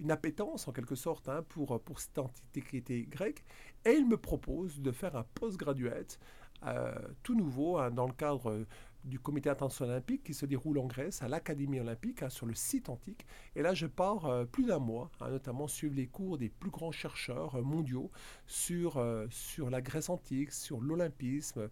une 0.00 0.10
appétence 0.10 0.68
en 0.68 0.72
quelque 0.72 0.94
sorte 0.94 1.28
hein, 1.28 1.44
pour, 1.48 1.80
cette 1.98 2.18
antiquité 2.18 3.06
grecque 3.08 3.44
et 3.84 3.92
il 3.92 4.06
me 4.08 4.16
propose 4.16 4.80
de 4.80 4.92
faire 4.92 5.16
un 5.16 5.24
postgraduate 5.34 6.18
euh, 6.64 6.94
tout 7.22 7.34
nouveau 7.34 7.78
hein, 7.78 7.90
dans 7.90 8.06
le 8.06 8.12
cadre 8.12 8.64
du 9.04 9.18
comité 9.18 9.50
international 9.50 9.94
olympique 9.94 10.24
qui 10.24 10.34
se 10.34 10.46
déroule 10.46 10.78
en 10.78 10.86
Grèce 10.86 11.22
à 11.22 11.28
l'Académie 11.28 11.80
olympique 11.80 12.22
hein, 12.22 12.28
sur 12.28 12.46
le 12.46 12.54
site 12.54 12.88
antique. 12.88 13.26
Et 13.54 13.62
là, 13.62 13.74
je 13.74 13.86
pars 13.86 14.26
euh, 14.26 14.44
plus 14.44 14.64
d'un 14.64 14.78
mois, 14.78 15.10
notamment 15.20 15.68
suivre 15.68 15.94
les 15.94 16.06
cours 16.06 16.38
des 16.38 16.48
plus 16.48 16.70
grands 16.70 16.92
chercheurs 16.92 17.56
euh, 17.56 17.62
mondiaux 17.62 18.10
sur, 18.46 19.04
sur 19.30 19.70
la 19.70 19.80
Grèce 19.80 20.08
antique, 20.08 20.52
sur 20.52 20.80
l'olympisme, 20.80 21.68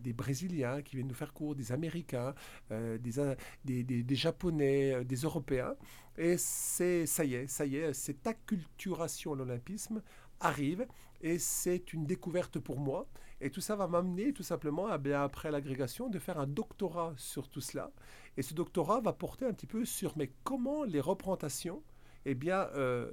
des 0.00 0.12
Brésiliens 0.12 0.82
qui 0.82 0.96
viennent 0.96 1.08
nous 1.08 1.14
faire 1.14 1.32
cours, 1.32 1.54
des 1.54 1.72
Américains, 1.72 2.34
des, 2.70 3.36
des, 3.64 3.84
des, 3.84 4.14
Japonais, 4.16 5.04
des 5.04 5.16
Européens. 5.16 5.74
Et 6.16 6.36
c'est 6.36 7.06
ça 7.06 7.24
y 7.24 7.34
est, 7.34 7.46
ça 7.46 7.66
y 7.66 7.76
est, 7.76 7.92
cette 7.94 8.26
acculturation 8.26 9.34
à 9.34 9.36
l'olympisme 9.36 10.02
arrive 10.40 10.86
et 11.20 11.38
c'est 11.38 11.92
une 11.92 12.06
découverte 12.06 12.58
pour 12.58 12.78
moi. 12.78 13.06
Et 13.40 13.50
tout 13.50 13.60
ça 13.60 13.76
va 13.76 13.86
m'amener 13.86 14.32
tout 14.32 14.42
simplement, 14.42 14.88
à, 14.88 14.98
bien 14.98 15.22
après 15.22 15.50
l'agrégation, 15.50 16.08
de 16.08 16.18
faire 16.18 16.40
un 16.40 16.46
doctorat 16.46 17.14
sur 17.16 17.48
tout 17.48 17.60
cela. 17.60 17.92
Et 18.36 18.42
ce 18.42 18.54
doctorat 18.54 19.00
va 19.00 19.12
porter 19.12 19.46
un 19.46 19.52
petit 19.52 19.66
peu 19.66 19.84
sur 19.84 20.16
mais 20.16 20.32
comment 20.44 20.84
les 20.84 21.00
représentations 21.00 21.82
eh 22.24 22.34
bien, 22.34 22.68
euh, 22.74 23.10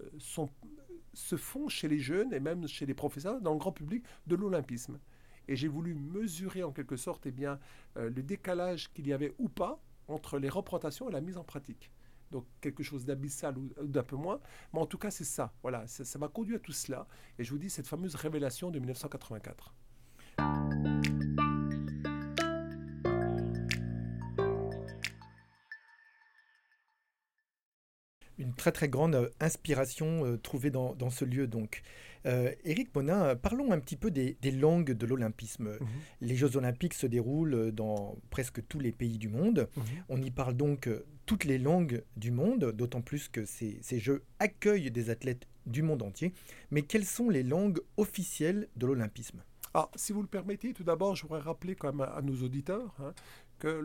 se 1.13 1.35
font 1.35 1.69
chez 1.69 1.87
les 1.87 1.99
jeunes 1.99 2.33
et 2.33 2.39
même 2.39 2.67
chez 2.67 2.85
les 2.85 2.93
professeurs, 2.93 3.39
dans 3.39 3.53
le 3.53 3.59
grand 3.59 3.71
public, 3.71 4.03
de 4.27 4.35
l'olympisme. 4.35 4.99
Et 5.47 5.55
j'ai 5.55 5.67
voulu 5.67 5.93
mesurer 5.93 6.63
en 6.63 6.71
quelque 6.71 6.97
sorte 6.97 7.25
eh 7.27 7.31
bien, 7.31 7.59
euh, 7.97 8.09
le 8.09 8.23
décalage 8.23 8.91
qu'il 8.93 9.07
y 9.07 9.13
avait 9.13 9.33
ou 9.37 9.47
pas 9.47 9.79
entre 10.07 10.39
les 10.39 10.49
représentations 10.49 11.07
et 11.07 11.11
la 11.11 11.21
mise 11.21 11.37
en 11.37 11.43
pratique 11.43 11.91
donc 12.31 12.45
quelque 12.59 12.83
chose 12.83 13.05
d'abyssal 13.05 13.57
ou, 13.57 13.69
d'un 13.81 14.03
peu 14.03 14.15
moins. 14.15 14.39
Mais 14.73 14.79
en 14.79 14.85
tout 14.85 14.97
cas, 14.97 15.11
c'est 15.11 15.23
ça. 15.23 15.53
Voilà, 15.61 15.87
ça 15.87 16.19
m'a 16.19 16.27
conduit 16.27 16.55
à 16.55 16.59
tout 16.59 16.73
cela. 16.73 17.07
Et 17.39 17.43
je 17.43 17.51
vous 17.51 17.57
dis, 17.57 17.69
cette 17.69 17.87
fameuse 17.87 18.15
révélation 18.15 18.71
de 18.71 18.79
1984. 18.79 19.73
Une 28.37 28.53
très 28.53 28.73
très 28.73 28.89
grande 28.89 29.31
inspiration 29.39 30.37
trouvée 30.43 30.69
dans, 30.69 30.93
dans, 30.95 31.09
ce 31.09 31.23
lieu 31.23 31.47
donc. 31.47 31.81
Éric 32.63 32.91
Bonin, 32.91 33.35
parlons 33.35 33.71
un 33.71 33.79
petit 33.79 33.95
peu 33.95 34.11
des, 34.11 34.35
des 34.41 34.51
langues 34.51 34.91
de 34.91 35.05
l'olympisme. 35.05 35.77
Mhm. 35.79 35.87
Les 36.21 36.35
Jeux 36.35 36.57
olympiques 36.57 36.95
se 36.95 37.07
déroulent 37.07 37.71
dans 37.71 38.17
presque 38.31 38.67
tous 38.67 38.79
les 38.79 38.91
pays 38.91 39.19
du 39.19 39.29
monde. 39.29 39.69
Mhm. 39.77 39.83
On 40.09 40.21
y 40.21 40.31
parle 40.31 40.55
donc 40.55 40.89
toutes 41.25 41.45
les 41.45 41.57
langues 41.57 42.03
du 42.17 42.31
monde, 42.31 42.71
d'autant 42.71 43.01
plus 43.01 43.29
que 43.29 43.45
ces, 43.45 43.77
ces 43.81 43.99
Jeux 43.99 44.23
accueillent 44.39 44.91
des 44.91 45.09
athlètes 45.09 45.47
du 45.65 45.81
monde 45.81 46.03
entier. 46.03 46.33
Mais 46.71 46.81
quelles 46.81 47.05
sont 47.05 47.29
les 47.29 47.43
langues 47.43 47.79
officielles 47.97 48.67
de 48.75 48.85
l'olympisme? 48.85 49.41
Ah, 49.77 49.89
si 49.95 50.13
vous 50.13 50.21
le 50.21 50.27
permettez, 50.29 50.71
tout 50.73 50.85
d'abord, 50.85 51.17
je 51.17 51.23
voudrais 51.23 51.41
rappeler 51.41 51.75
quand 51.75 51.99
à, 51.99 52.21
nos 52.21 52.43
auditeurs 52.43 52.95
hein, 52.99 53.13
que 53.59 53.83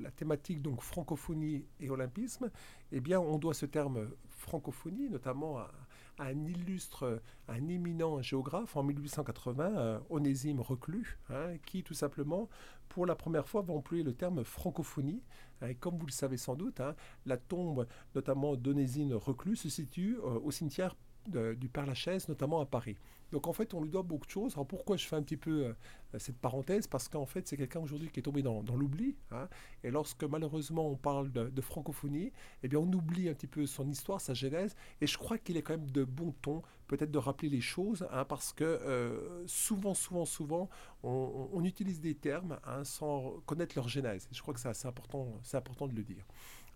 la 0.00 0.12
thématique 0.12 0.62
donc 0.62 0.80
francophonie 0.80 1.66
et 1.80 1.90
olympisme, 1.90 2.52
eh 2.92 3.00
bien, 3.00 3.18
on 3.18 3.36
doit 3.38 3.52
ce 3.52 3.66
terme 3.66 4.10
francophonie 4.28 5.10
notamment 5.10 5.58
à, 5.58 5.72
un 6.20 6.44
illustre, 6.44 7.20
un 7.48 7.66
éminent 7.66 8.22
géographe 8.22 8.76
en 8.76 8.84
1880, 8.84 9.76
euh, 9.76 9.98
Onésime 10.08 10.60
Reclus, 10.60 11.18
hein, 11.30 11.56
qui 11.66 11.82
tout 11.82 11.94
simplement, 11.94 12.48
pour 12.88 13.04
la 13.04 13.16
première 13.16 13.48
fois, 13.48 13.62
va 13.62 13.74
employer 13.74 14.04
le 14.04 14.14
terme 14.14 14.44
francophonie. 14.44 15.24
Hein, 15.60 15.66
et 15.66 15.74
comme 15.74 15.98
vous 15.98 16.06
le 16.06 16.12
savez 16.12 16.36
sans 16.36 16.54
doute, 16.54 16.80
la 17.26 17.36
tombe 17.38 17.88
notamment 18.14 18.54
d'Onésime 18.54 19.14
Reclus 19.14 19.56
se 19.56 19.68
situe 19.68 20.16
euh, 20.18 20.38
au 20.44 20.52
cimetière 20.52 20.94
du 21.28 21.68
Père 21.68 21.86
Lachaise, 21.86 22.28
notamment 22.28 22.60
à 22.60 22.66
Paris. 22.66 22.96
Donc 23.34 23.48
en 23.48 23.52
fait, 23.52 23.74
on 23.74 23.82
lui 23.82 23.90
doit 23.90 24.02
beaucoup 24.02 24.26
de 24.26 24.30
choses. 24.30 24.52
Alors 24.52 24.66
pourquoi 24.66 24.96
je 24.96 25.06
fais 25.06 25.16
un 25.16 25.22
petit 25.22 25.36
peu 25.36 25.66
euh, 25.66 26.18
cette 26.18 26.38
parenthèse? 26.38 26.86
Parce 26.86 27.08
qu'en 27.08 27.26
fait, 27.26 27.48
c'est 27.48 27.56
quelqu'un 27.56 27.80
aujourd'hui 27.80 28.08
qui 28.08 28.20
est 28.20 28.22
tombé 28.22 28.42
dans, 28.42 28.62
l'oubli. 28.76 29.16
Hein. 29.32 29.48
et 29.82 29.90
lorsque 29.90 30.22
malheureusement 30.22 30.88
on 30.88 30.96
parle 30.96 31.32
de, 31.32 31.60
francophonie, 31.60 32.30
eh 32.62 32.68
bien 32.68 32.78
on 32.78 32.92
oublie 32.92 33.28
un 33.28 33.34
petit 33.34 33.48
peu 33.48 33.66
son 33.66 33.88
histoire, 33.88 34.20
sa 34.20 34.34
genèse. 34.34 34.76
Et 35.00 35.08
je 35.08 35.18
crois 35.18 35.36
qu'il 35.38 35.56
est 35.56 35.62
quand 35.62 35.76
même 35.76 35.90
de 35.90 36.04
bon 36.04 36.32
ton 36.42 36.62
peut-être 36.86 37.10
de 37.10 37.18
rappeler 37.18 37.48
les 37.48 37.60
choses, 37.60 38.06
hein, 38.12 38.24
parce 38.24 38.52
que 38.52 38.62
euh, 38.62 39.44
souvent, 39.46 39.94
souvent, 39.94 40.26
souvent, 40.26 40.68
on, 41.02 41.64
utilise 41.64 42.00
des 42.00 42.14
termes 42.14 42.58
hein, 42.64 42.84
sans 42.84 43.40
connaître 43.46 43.74
leur 43.74 43.88
genèse. 43.88 44.28
je 44.30 44.40
crois 44.42 44.54
que 44.54 44.60
c'est 44.60 44.86
important, 44.86 45.40
important 45.54 45.88
de 45.88 45.94
le 45.94 46.04
dire. 46.04 46.24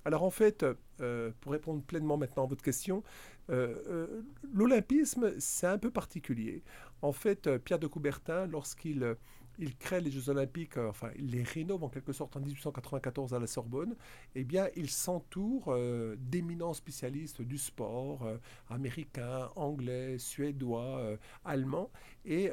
Alors 0.04 0.22
en 0.22 0.30
fait, 0.30 0.64
euh, 1.00 1.30
pour 1.40 1.52
répondre 1.52 1.82
pleinement 1.82 2.16
maintenant 2.16 2.44
à 2.44 2.46
votre 2.46 2.62
question, 2.62 3.02
euh, 3.50 3.74
euh, 3.88 4.22
l'olympisme, 4.52 5.34
c'est 5.38 5.66
un 5.66 5.78
peu 5.78 5.90
particulier. 5.90 6.62
En 7.02 7.12
fait, 7.12 7.56
Pierre 7.58 7.78
de 7.78 7.86
Coubertin, 7.86 8.46
lorsqu'il 8.46 9.16
il 9.58 9.76
crée 9.76 10.00
les 10.00 10.10
Jeux 10.10 10.28
Olympiques, 10.28 10.76
enfin, 10.76 11.10
il 11.16 11.30
les 11.30 11.42
rénove 11.42 11.84
en 11.84 11.88
quelque 11.88 12.12
sorte 12.12 12.36
en 12.36 12.40
1894 12.40 13.34
à 13.34 13.38
la 13.38 13.46
Sorbonne, 13.46 13.96
eh 14.34 14.44
bien, 14.44 14.68
il 14.76 14.90
s'entoure 14.90 15.76
d'éminents 16.18 16.74
spécialistes 16.74 17.42
du 17.42 17.58
sport, 17.58 18.26
américains, 18.68 19.50
anglais, 19.56 20.18
suédois, 20.18 21.16
allemands, 21.44 21.90
et, 22.24 22.50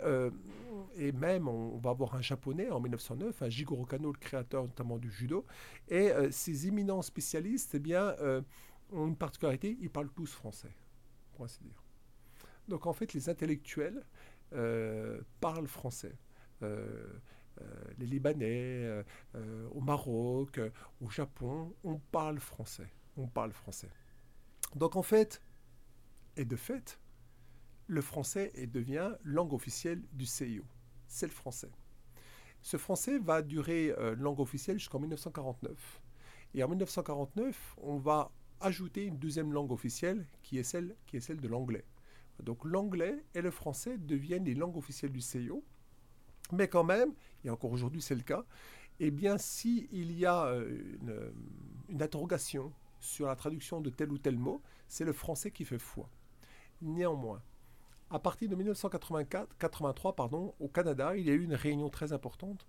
et 0.98 1.12
même, 1.12 1.48
on, 1.48 1.78
va 1.78 1.92
avoir 1.92 2.16
un 2.16 2.22
japonais 2.22 2.70
en 2.70 2.80
1909, 2.80 3.42
un 3.42 3.50
Jigoro 3.50 3.86
Kano, 3.86 4.12
le 4.12 4.20
créateur 4.20 4.64
notamment 4.64 4.98
du 4.98 5.12
judo, 5.12 5.46
et 5.88 6.12
ces 6.32 6.68
éminents 6.68 7.02
spécialistes, 7.02 7.76
eh 7.76 7.80
bien, 7.80 8.16
ont 8.92 9.08
une 9.08 9.18
particularité, 9.18 9.78
ils 9.80 9.90
parlent 9.90 10.12
tous 10.16 10.32
français, 10.32 10.76
pour 11.34 11.46
ainsi 11.46 11.60
dire. 11.62 11.84
Donc 12.68 12.88
en 12.88 12.94
fait, 12.94 13.14
les 13.14 13.30
intellectuels 13.30 14.04
euh, 14.54 15.22
parlent 15.40 15.68
français. 15.68 16.16
Euh, 16.66 17.20
euh, 17.62 17.84
les 17.98 18.06
Libanais, 18.06 19.04
au 19.72 19.80
Maroc, 19.80 20.60
au 21.00 21.10
Japon, 21.10 21.74
on 21.84 21.98
parle 21.98 22.40
français. 22.40 22.90
On 23.16 23.28
parle 23.28 23.54
français. 23.54 23.90
Donc 24.76 24.98
en 24.98 25.04
fait, 25.04 25.42
et 26.36 26.44
de 26.44 26.58
fait, 26.58 27.00
le 27.88 28.02
français 28.02 28.52
devient 28.68 29.14
langue 29.24 29.54
officielle 29.54 30.02
du 30.12 30.26
CIO. 30.26 30.66
C'est 31.08 31.28
le 31.28 31.32
français. 31.32 31.72
Ce 32.62 32.76
français 32.76 33.20
va 33.20 33.42
durer 33.42 33.94
langue 34.18 34.42
officielle 34.42 34.78
jusqu'en 34.78 35.00
1949. 35.00 36.02
Et 36.56 36.64
en 36.64 36.68
1949, 36.68 37.76
on 37.78 37.98
va 37.98 38.32
ajouter 38.60 39.06
une 39.06 39.18
deuxième 39.18 39.54
langue 39.54 39.72
officielle 39.72 40.26
qui 40.42 40.58
est 40.58 40.64
celle, 40.64 40.96
qui 41.06 41.18
est 41.18 41.22
celle 41.22 41.40
de 41.40 41.48
l'anglais. 41.48 41.86
Donc 42.44 42.66
l'anglais 42.66 43.24
et 43.34 43.42
le 43.42 43.52
français 43.52 43.98
deviennent 43.98 44.46
les 44.46 44.56
langues 44.56 44.78
officielles 44.78 45.12
du 45.12 45.22
CIO. 45.22 45.64
Mais 46.52 46.68
quand 46.68 46.84
même, 46.84 47.14
et 47.44 47.50
encore 47.50 47.72
aujourd'hui 47.72 48.02
c'est 48.02 48.16
le 48.16 48.22
cas, 48.22 48.46
eh 49.00 49.12
bien 49.12 49.38
s'il 49.38 50.12
y 50.12 50.26
a 50.26 50.46
euh, 50.46 50.98
une, 51.02 51.34
une, 51.90 52.02
interrogation 52.02 52.72
sur 53.00 53.28
la 53.28 53.36
traduction 53.36 53.82
de 53.82 53.90
tel 53.90 54.12
ou 54.12 54.18
tel 54.18 54.38
mot, 54.38 54.62
c'est 54.88 55.06
le 55.06 55.14
français 55.14 55.52
qui 55.52 55.66
fait 55.66 55.80
foi. 55.80 56.10
Néanmoins, 56.82 57.42
à 58.10 58.20
partir 58.20 58.50
de 58.50 58.56
1984-83, 58.56 60.16
pardon, 60.16 60.54
au 60.60 60.68
Canada, 60.68 61.16
il 61.18 61.26
y 61.26 61.32
a 61.32 61.34
eu 61.34 61.44
une 61.44 61.56
réunion 61.56 61.90
très 61.90 62.14
importante 62.14 62.66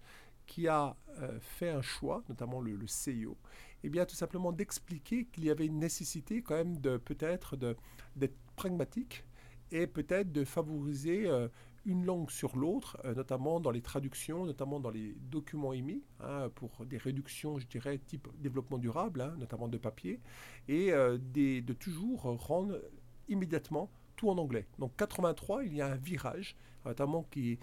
qui 0.46 0.68
a 0.68 0.96
euh, 1.20 1.38
fait 1.40 1.70
un 1.70 1.82
choix, 1.82 2.22
notamment 2.28 2.60
le, 2.60 2.74
le 2.74 2.86
CIO, 2.86 3.36
eh 3.84 3.88
bien, 3.88 4.06
tout 4.06 4.14
simplement 4.14 4.52
d'expliquer 4.52 5.26
qu'il 5.26 5.44
y 5.44 5.50
avait 5.50 5.66
une 5.66 5.78
nécessité 5.78 6.42
quand 6.42 6.54
même 6.54 6.78
de 6.78 6.96
peut-être 6.96 7.56
d'être 7.56 8.36
pragmatique 8.54 9.24
et 9.70 9.86
peut-être 9.86 10.32
de 10.32 10.44
favoriser 10.44 11.26
euh, 11.26 11.48
une 11.86 12.04
langue 12.04 12.30
sur 12.30 12.56
l'autre, 12.56 12.98
euh, 13.04 13.14
notamment 13.14 13.60
dans 13.60 13.70
les 13.70 13.80
traductions, 13.80 14.44
notamment 14.44 14.80
dans 14.80 14.90
les 14.90 15.14
documents 15.30 15.72
émis, 15.72 16.02
hein, 16.20 16.50
pour 16.54 16.84
des 16.84 16.98
réductions, 16.98 17.58
je 17.58 17.66
dirais, 17.66 17.98
type 17.98 18.28
développement 18.38 18.78
durable, 18.78 19.22
hein, 19.22 19.34
notamment 19.38 19.68
de 19.68 19.78
papier, 19.78 20.20
et 20.68 20.90
de 20.90 21.72
toujours 21.72 22.22
rendre 22.22 22.82
immédiatement 23.28 23.90
tout 24.16 24.30
en 24.30 24.38
anglais. 24.38 24.66
Donc 24.78 24.96
83, 24.96 25.64
il 25.64 25.74
y 25.74 25.80
a 25.80 25.86
un 25.86 25.96
virage, 25.96 26.56
notamment 26.84 27.24
qui, 27.30 27.58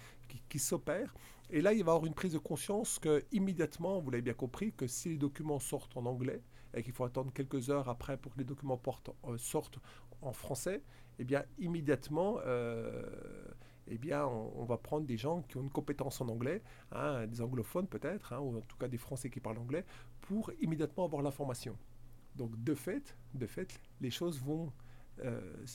s'opère, 0.57 1.13
et 1.49 1.61
là, 1.61 1.73
il 1.73 1.83
va 1.83 1.91
y 1.91 1.95
avoir 1.95 2.05
une 2.05 2.13
prise 2.13 2.33
de 2.33 2.39
conscience 2.39 2.99
que 2.99 3.23
immédiatement, 3.31 3.99
vous 3.99 4.09
l'avez 4.09 4.21
bien 4.21 4.33
compris, 4.33 4.71
que 4.71 4.87
si 4.87 5.09
les 5.09 5.17
documents 5.17 5.59
sortent 5.59 5.95
en 5.97 6.05
anglais 6.05 6.41
et 6.73 6.81
qu'il 6.81 6.93
faut 6.93 7.03
attendre 7.03 7.31
quelques 7.31 7.69
heures 7.69 7.89
après 7.89 8.17
pour 8.17 8.33
que 8.33 8.39
les 8.39 8.45
documents 8.45 8.81
euh, 9.27 9.37
sortent 9.37 9.79
en 10.21 10.33
français, 10.33 10.81
eh 11.19 11.23
bien 11.23 11.43
immédiatement, 11.59 12.37
euh, 12.45 13.03
eh 13.87 13.97
bien, 13.97 14.25
on, 14.25 14.63
va 14.65 14.77
prendre 14.77 15.05
des 15.05 15.17
gens 15.17 15.41
qui 15.41 15.57
ont 15.57 15.61
une 15.61 15.69
compétence 15.69 16.21
en 16.21 16.29
anglais, 16.29 16.61
hein, 16.91 17.27
des 17.27 17.41
anglophones 17.41 17.87
peut-être, 17.87 18.33
hein, 18.33 18.39
ou 18.39 18.57
en 18.57 18.61
tout 18.61 18.77
cas 18.77 18.87
des 18.87 18.97
Français 18.97 19.29
qui 19.29 19.39
parlent 19.39 19.57
anglais, 19.57 19.85
pour 20.21 20.51
immédiatement 20.61 21.05
avoir 21.05 21.21
l'information. 21.21 21.77
Donc 22.35 22.61
de 22.63 22.73
fait, 22.73 23.17
de 23.33 23.45
fait, 23.45 23.79
les 24.01 24.09
choses 24.09 24.41
vont 24.41 24.71
euh, 25.19 25.65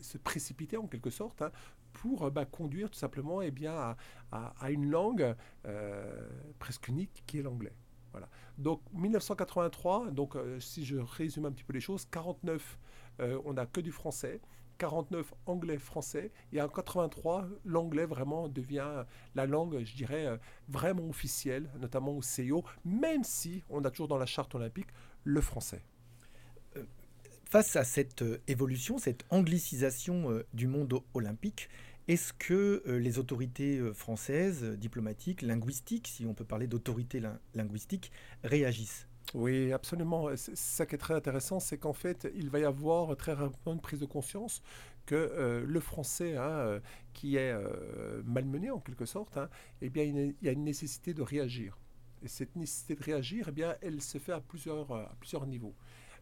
se 0.00 0.18
précipiter 0.18 0.76
en 0.76 0.86
quelque 0.86 1.10
sorte 1.10 1.42
hein, 1.42 1.50
pour 1.92 2.24
euh, 2.24 2.30
bah, 2.30 2.44
conduire 2.44 2.90
tout 2.90 2.98
simplement 2.98 3.42
eh 3.42 3.50
bien, 3.50 3.96
à, 4.30 4.70
une 4.70 4.90
langue 4.90 5.34
euh, 5.66 6.28
presque 6.58 6.88
unique 6.88 7.24
qui 7.26 7.38
est 7.38 7.42
l'anglais. 7.42 7.74
Voilà. 8.12 8.28
Donc 8.58 8.80
1983, 8.92 10.10
donc, 10.10 10.36
si 10.60 10.84
je 10.84 10.96
résume 10.96 11.46
un 11.46 11.52
petit 11.52 11.64
peu 11.64 11.72
les 11.72 11.80
choses, 11.80 12.06
49, 12.06 12.78
on 13.44 13.52
n'a 13.52 13.66
que 13.66 13.80
du 13.80 13.92
français. 13.92 14.40
49 14.78 15.34
anglais-français, 15.46 16.30
et 16.52 16.62
en 16.62 16.68
83, 16.68 17.48
l'anglais 17.64 18.06
vraiment 18.06 18.48
devient 18.48 19.04
la 19.34 19.46
langue, 19.46 19.84
je 19.84 19.94
dirais, 19.96 20.38
vraiment 20.68 21.08
officielle, 21.08 21.68
notamment 21.80 22.16
au 22.16 22.22
CIO, 22.22 22.64
même 22.84 23.24
si 23.24 23.62
on 23.68 23.84
a 23.84 23.90
toujours 23.90 24.08
dans 24.08 24.18
la 24.18 24.26
charte 24.26 24.54
olympique 24.54 24.88
le 25.24 25.40
français. 25.40 25.82
Face 27.44 27.76
à 27.76 27.84
cette 27.84 28.24
évolution, 28.46 28.98
cette 28.98 29.24
anglicisation 29.30 30.42
du 30.52 30.66
monde 30.66 31.00
olympique, 31.14 31.68
est-ce 32.08 32.32
que 32.32 32.82
euh, 32.86 32.98
les 32.98 33.18
autorités 33.18 33.76
euh, 33.76 33.92
françaises, 33.92 34.64
diplomatiques, 34.64 35.42
linguistiques, 35.42 36.08
si 36.08 36.24
on 36.24 36.32
peut 36.32 36.44
parler 36.44 36.66
d'autorité 36.66 37.22
linguistique, 37.54 38.10
réagissent? 38.42 39.07
Oui, 39.34 39.72
absolument. 39.72 40.28
Ça 40.36 40.86
qui 40.86 40.94
est 40.94 40.98
très 40.98 41.14
intéressant, 41.14 41.60
c'est 41.60 41.78
qu'en 41.78 41.92
fait, 41.92 42.28
il 42.34 42.50
va 42.50 42.60
y 42.60 42.64
avoir 42.64 43.16
très 43.16 43.32
rapidement 43.32 43.74
une 43.74 43.80
prise 43.80 44.00
de 44.00 44.06
conscience 44.06 44.62
que 45.06 45.14
euh, 45.14 45.64
le 45.66 45.80
français, 45.80 46.36
hein, 46.36 46.80
qui 47.12 47.36
est 47.36 47.54
malmené 48.24 48.70
en 48.70 48.80
quelque 48.80 49.06
sorte, 49.06 49.36
hein, 49.36 49.48
eh 49.80 49.90
bien, 49.90 50.04
il 50.04 50.34
y 50.42 50.48
a 50.48 50.52
une 50.52 50.64
nécessité 50.64 51.14
de 51.14 51.22
réagir. 51.22 51.78
Et 52.22 52.28
cette 52.28 52.56
nécessité 52.56 52.94
de 52.94 53.02
réagir, 53.02 53.50
eh 53.56 53.64
elle 53.82 54.02
se 54.02 54.18
fait 54.18 54.32
à 54.32 54.40
plusieurs 54.40 55.46
niveaux. 55.46 55.74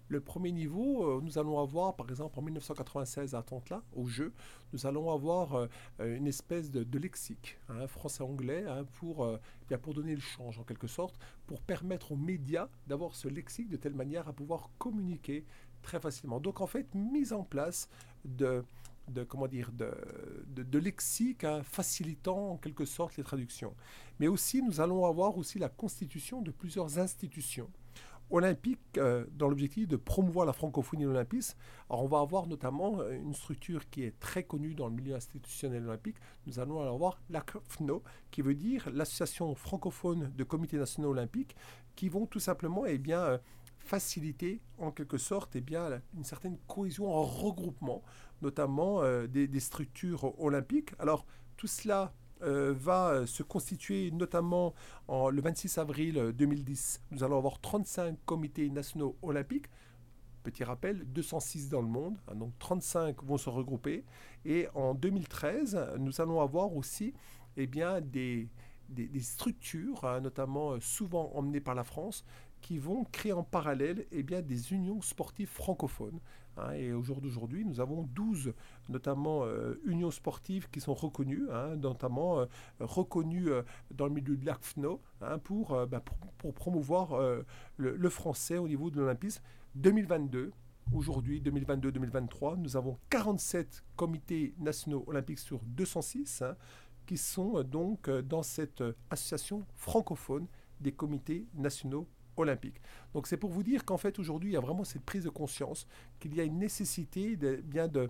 Le 0.09 0.21
premier 0.21 0.53
niveau, 0.53 1.05
euh, 1.05 1.21
nous 1.21 1.37
allons 1.39 1.61
avoir, 1.61 1.97
par 1.97 2.09
exemple, 2.09 2.39
en 2.39 2.43
1996 2.43 3.35
à 3.35 3.39
Atlanta, 3.39 3.83
au 3.93 4.07
jeu, 4.07 4.33
nous 4.73 4.87
allons 4.87 5.11
avoir 5.11 5.55
euh, 5.55 5.67
une 5.99 6.29
espèce 6.29 6.71
de, 6.71 6.99
lexique, 6.99 7.59
hein, 7.69 7.89
français-anglais, 7.89 8.65
hein, 8.69 8.85
pour, 9.01 9.25
euh, 9.25 9.39
bien 9.69 9.79
pour 9.79 9.95
donner 9.95 10.15
le 10.15 10.21
change 10.21 10.61
en 10.61 10.63
quelque 10.63 10.87
sorte, 10.87 11.19
pour 11.47 11.61
permettre 11.61 12.13
aux 12.13 12.17
médias 12.17 12.69
d'avoir 12.87 13.17
ce 13.17 13.27
lexique 13.27 13.69
de 13.69 13.77
telle 13.77 13.95
manière 13.95 14.29
à 14.29 14.33
pouvoir 14.33 14.71
communiquer 14.79 15.45
très 15.83 15.99
facilement. 15.99 16.39
Donc 16.39 16.61
en 16.61 16.67
fait, 16.69 16.95
mise 16.95 17.33
en 17.33 17.43
place 17.43 17.89
de, 18.25 18.65
comment 19.29 19.49
dire 19.49 19.73
de, 19.73 19.93
de, 20.47 20.79
lexique 20.79 21.43
hein, 21.43 21.63
facilitant 21.65 22.53
en 22.53 22.57
quelque 22.57 22.85
sorte 22.85 23.17
les 23.17 23.25
traductions. 23.25 23.75
Mais 24.21 24.29
aussi, 24.29 24.63
nous 24.63 24.81
allons 24.81 25.05
avoir 25.05 25.37
aussi 25.37 25.59
la 25.59 25.69
constitution 25.69 26.43
de 26.43 26.53
plusieurs 26.53 26.99
institutions 26.99 27.71
olympique 28.31 28.99
dans 29.33 29.49
l'objectif 29.49 29.87
de 29.87 29.97
promouvoir 29.97 30.47
la 30.47 30.53
francophonie 30.53 31.05
et 31.05 31.07
l'olympisme. 31.07 31.57
Alors 31.89 32.05
on 32.05 32.09
va 32.09 32.21
avoir 32.21 32.47
notamment 32.47 33.07
une 33.09 33.35
structure 33.35 33.89
qui 33.89 34.03
est 34.03 34.19
très 34.19 34.43
connue 34.43 34.75
dans 34.75 34.89
le 34.89 34.95
milieu 34.95 35.15
institutionnel 35.15 35.85
olympique. 35.85 36.17
Nous 36.47 36.59
allons 36.59 36.81
avoir 36.81 37.21
l'ACFNO, 37.31 38.03
qui 38.31 38.43
veut 38.43 38.55
dire 38.55 38.89
l'Association 38.93 39.55
francophone 39.55 40.33
de 40.37 40.45
comités 40.45 40.77
nationaux 40.77 41.11
olympiques, 41.11 41.55
qui 41.95 42.09
vont 42.09 42.27
tout 42.27 42.41
simplement 42.41 42.85
eh 42.85 42.99
bien, 42.99 43.41
faciliter 43.79 44.61
en 44.79 44.91
quelque 44.91 45.19
sorte 45.19 45.55
eh 45.55 45.61
bien, 45.61 46.03
une 46.17 46.25
certaine 46.25 46.59
cohésion 46.67 47.15
en 47.15 47.23
regroupement, 47.23 48.03
notamment 48.43 49.03
des 49.29 49.61
structures 49.61 50.39
olympiques. 50.41 50.91
Alors 50.99 51.27
tout 51.57 51.69
cela 51.69 52.13
euh, 52.43 52.75
va 52.77 53.09
euh, 53.09 53.27
se 53.27 53.43
constituer 53.43 54.11
notamment 54.11 54.75
en, 55.09 55.31
le 55.31 55.41
26 55.41 55.79
avril 55.79 56.33
2010. 56.37 57.01
Nous 57.11 57.25
allons 57.25 57.39
avoir 57.39 57.61
35 57.61 58.17
comités 58.27 58.69
nationaux 58.69 59.17
olympiques. 59.23 59.67
Petit 60.43 60.63
rappel, 60.63 61.05
206 61.07 61.71
dans 61.71 61.81
le 61.81 61.89
monde, 61.89 62.19
hein, 62.29 62.35
donc 62.37 62.53
35 62.59 63.25
vont 63.25 63.39
se 63.39 63.49
regrouper. 63.49 64.05
Et 64.45 64.69
en 64.75 64.95
2013, 64.95 65.95
nous 65.99 66.21
allons 66.21 66.41
avoir 66.41 66.77
aussi 66.77 67.15
eh 67.57 67.67
bien, 67.67 68.01
des, 68.01 68.49
structures, 69.21 70.05
hein, 70.05 70.21
notamment 70.21 70.73
euh, 70.73 70.81
souvent 70.81 71.33
emmenées 71.35 71.61
par 71.61 71.75
la 71.75 71.85
France, 71.85 72.25
qui 72.67 72.79
vont 72.79 73.05
créer 73.05 73.33
en 73.33 73.45
parallèle 73.45 74.07
eh 74.11 74.25
bien, 74.25 74.43
des 74.43 74.73
unions 74.73 75.01
sportives 75.01 75.47
francophones. 75.47 76.19
Hein, 76.57 76.73
et 76.73 76.93
au 76.93 77.01
jour 77.01 77.21
d'aujourd'hui, 77.21 77.65
nous 77.65 77.79
avons 77.79 78.03
12 78.13 78.55
notamment 78.89 79.45
euh, 79.45 79.81
unions 79.85 80.11
sportives 80.11 80.69
qui 80.69 80.81
sont 80.81 80.93
reconnues, 80.93 81.47
hein, 81.53 81.77
notamment 81.77 82.41
euh, 82.41 82.47
reconnues 82.81 83.51
euh, 83.51 83.63
dans 83.93 84.07
le 84.07 84.13
milieu 84.13 84.37
de 84.37 84.45
l'ACFNO 84.45 85.01
hein, 85.21 85.39
pour, 85.39 85.87
bah, 85.87 86.03
pour, 86.39 86.55
promouvoir 86.55 87.17
le, 87.77 88.09
français 88.09 88.59
au 88.59 88.67
niveau 88.67 88.91
de 88.91 88.97
l'Olympisme. 88.97 89.45
2022, 89.77 90.51
aujourd'hui, 90.93 91.41
2022-2023, 91.43 92.57
nous 92.57 92.77
avons 92.77 92.99
47 93.11 93.85
comités 93.95 94.57
nationaux 94.59 95.05
olympiques 95.07 95.39
sur 95.39 95.61
206 95.63 96.43
qui 97.07 97.17
sont 97.17 97.63
donc 97.63 98.11
dans 98.11 98.43
cette 98.43 98.83
association 99.09 99.65
francophone 99.77 100.49
des 100.81 100.91
comités 100.91 101.47
nationaux 101.55 102.09
olympique. 102.37 102.81
Donc 103.15 103.27
c'est 103.27 103.37
pour 103.37 103.51
vous 103.51 103.63
dire 103.63 103.85
qu'en 103.85 103.97
fait 103.97 104.19
aujourd'hui 104.19 104.51
il 104.51 104.55
y 104.55 104.57
a 104.57 104.61
vraiment 104.61 104.85
cette 104.85 105.05
prise 105.05 105.25
de 105.25 105.31
conscience 105.31 105.87
qu'il 106.21 106.35
y 106.35 106.41
a 106.41 106.45
une 106.45 106.59
nécessité 106.59 107.37
de, 107.37 107.57
bien 107.65 107.89
de 107.89 108.09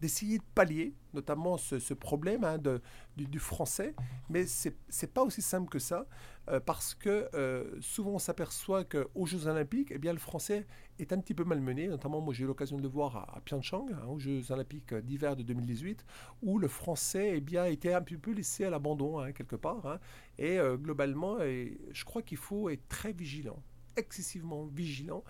d'essayer 0.00 0.38
de 0.38 0.44
pallier 0.54 0.94
notamment 1.14 1.56
ce, 1.56 1.94
problème 1.94 2.44
hein, 2.44 2.58
de, 2.58 2.80
du, 3.16 3.38
français, 3.38 3.94
mais 4.28 4.46
ce 4.46 4.68
n'est 4.68 5.08
pas 5.08 5.22
aussi 5.22 5.42
simple 5.42 5.68
que 5.68 5.78
ça, 5.78 6.06
euh, 6.48 6.60
parce 6.60 6.94
que 6.94 7.28
euh, 7.34 7.76
souvent 7.80 8.12
on 8.12 8.18
s'aperçoit 8.18 8.84
qu'aux 8.84 9.26
Jeux 9.26 9.46
Olympiques, 9.46 9.90
eh 9.90 9.98
bien, 9.98 10.12
le 10.12 10.18
français 10.18 10.66
est 10.98 11.12
un 11.12 11.18
petit 11.18 11.34
peu 11.34 11.44
malmené, 11.44 11.88
notamment 11.88 12.20
moi 12.20 12.34
j'ai 12.34 12.44
eu 12.44 12.46
l'occasion 12.46 12.76
de 12.76 12.82
le 12.82 12.88
voir 12.88 13.16
à, 13.16 13.40
Pyeongchang, 13.40 13.86
hein, 13.92 14.06
aux 14.06 14.18
Jeux 14.18 14.52
Olympiques 14.52 14.94
d'hiver 14.94 15.36
de 15.36 15.42
2018, 15.42 16.04
où 16.42 16.58
le 16.58 16.68
français 16.68 17.32
eh 17.36 17.40
bien, 17.40 17.64
était 17.64 17.94
un 17.94 18.02
petit 18.02 18.16
peu 18.16 18.32
laissé 18.32 18.64
à 18.64 18.70
l'abandon 18.70 19.18
hein, 19.18 19.32
quelque 19.32 19.56
part, 19.56 19.98
et 20.38 20.58
euh, 20.58 20.76
globalement, 20.76 21.40
et 21.40 21.78
je 21.92 22.04
crois 22.04 22.22
qu'il 22.22 22.38
faut 22.38 22.68
être 22.68 22.86
très 22.88 23.12
vigilant 23.12 23.62
excessivement 23.96 24.66
vigilant 24.66 25.24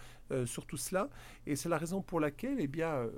sur 0.44 0.66
tout 0.66 0.76
cela. 0.76 1.08
Et 1.46 1.56
c'est 1.56 1.70
la 1.70 1.78
raison 1.78 2.02
pour 2.02 2.20
laquelle 2.20 2.58
eh 2.60 2.66
bien, 2.66 3.08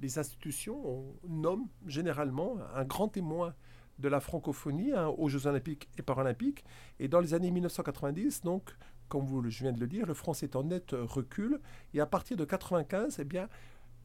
les 0.00 0.18
institutions 0.18 1.14
nomment 1.26 1.68
généralement 1.86 2.58
un 2.74 2.84
grand 2.84 3.08
témoin 3.08 3.54
de 3.98 4.08
la 4.08 4.20
francophonie 4.20 4.92
hein, 4.92 5.08
aux 5.08 5.28
Jeux 5.28 5.46
olympiques 5.46 5.88
et 5.98 6.02
paralympiques. 6.02 6.64
Et 6.98 7.08
dans 7.08 7.20
les 7.20 7.34
années 7.34 7.50
1990, 7.50 8.42
donc, 8.42 8.70
comme 9.08 9.48
je 9.48 9.62
viens 9.62 9.72
de 9.72 9.80
le 9.80 9.86
dire, 9.86 10.06
le 10.06 10.14
français 10.14 10.46
est 10.46 10.56
en 10.56 10.64
net 10.64 10.92
recul. 10.92 11.60
Et 11.94 12.00
à 12.00 12.06
partir 12.06 12.36
de 12.36 12.42
1995, 12.42 13.18
eh 13.18 13.24
bien, 13.24 13.48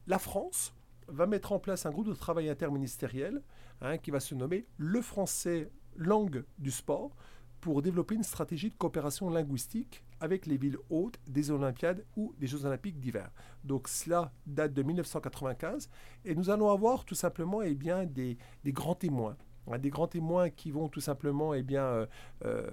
la 0.06 0.18
France 0.18 0.74
va 1.08 1.26
mettre 1.26 1.52
en 1.52 1.58
place 1.58 1.86
un 1.86 1.90
groupe 1.90 2.08
de 2.08 2.14
travail 2.14 2.48
interministériel 2.48 3.42
hein, 3.80 3.98
qui 3.98 4.10
va 4.10 4.20
se 4.20 4.34
nommer 4.34 4.66
le 4.78 5.00
français 5.00 5.70
langue 5.96 6.44
du 6.58 6.70
sport 6.70 7.14
pour 7.60 7.82
développer 7.82 8.14
une 8.14 8.22
stratégie 8.22 8.70
de 8.70 8.74
coopération 8.74 9.30
linguistique 9.30 10.04
avec 10.24 10.46
les 10.46 10.56
villes 10.56 10.78
hautes 10.88 11.18
des 11.28 11.50
Olympiades 11.50 12.02
ou 12.16 12.34
des 12.38 12.46
Jeux 12.46 12.64
Olympiques 12.64 12.98
d'hiver. 12.98 13.30
Donc 13.62 13.88
cela 13.88 14.32
date 14.46 14.72
de 14.72 14.82
1995 14.82 15.90
et 16.24 16.34
nous 16.34 16.48
allons 16.48 16.70
avoir 16.70 17.04
tout 17.04 17.14
simplement 17.14 17.60
eh 17.60 17.74
bien, 17.74 18.06
des, 18.06 18.38
grands 18.66 18.94
témoins 18.94 19.36
hein, 19.70 19.78
des 19.78 19.90
grands 19.90 20.08
témoins 20.08 20.48
qui 20.48 20.70
vont 20.70 20.88
tout 20.88 21.02
simplement 21.02 21.52
eh 21.52 21.62
bien, 21.62 21.84
euh, 21.84 22.06
euh, 22.46 22.70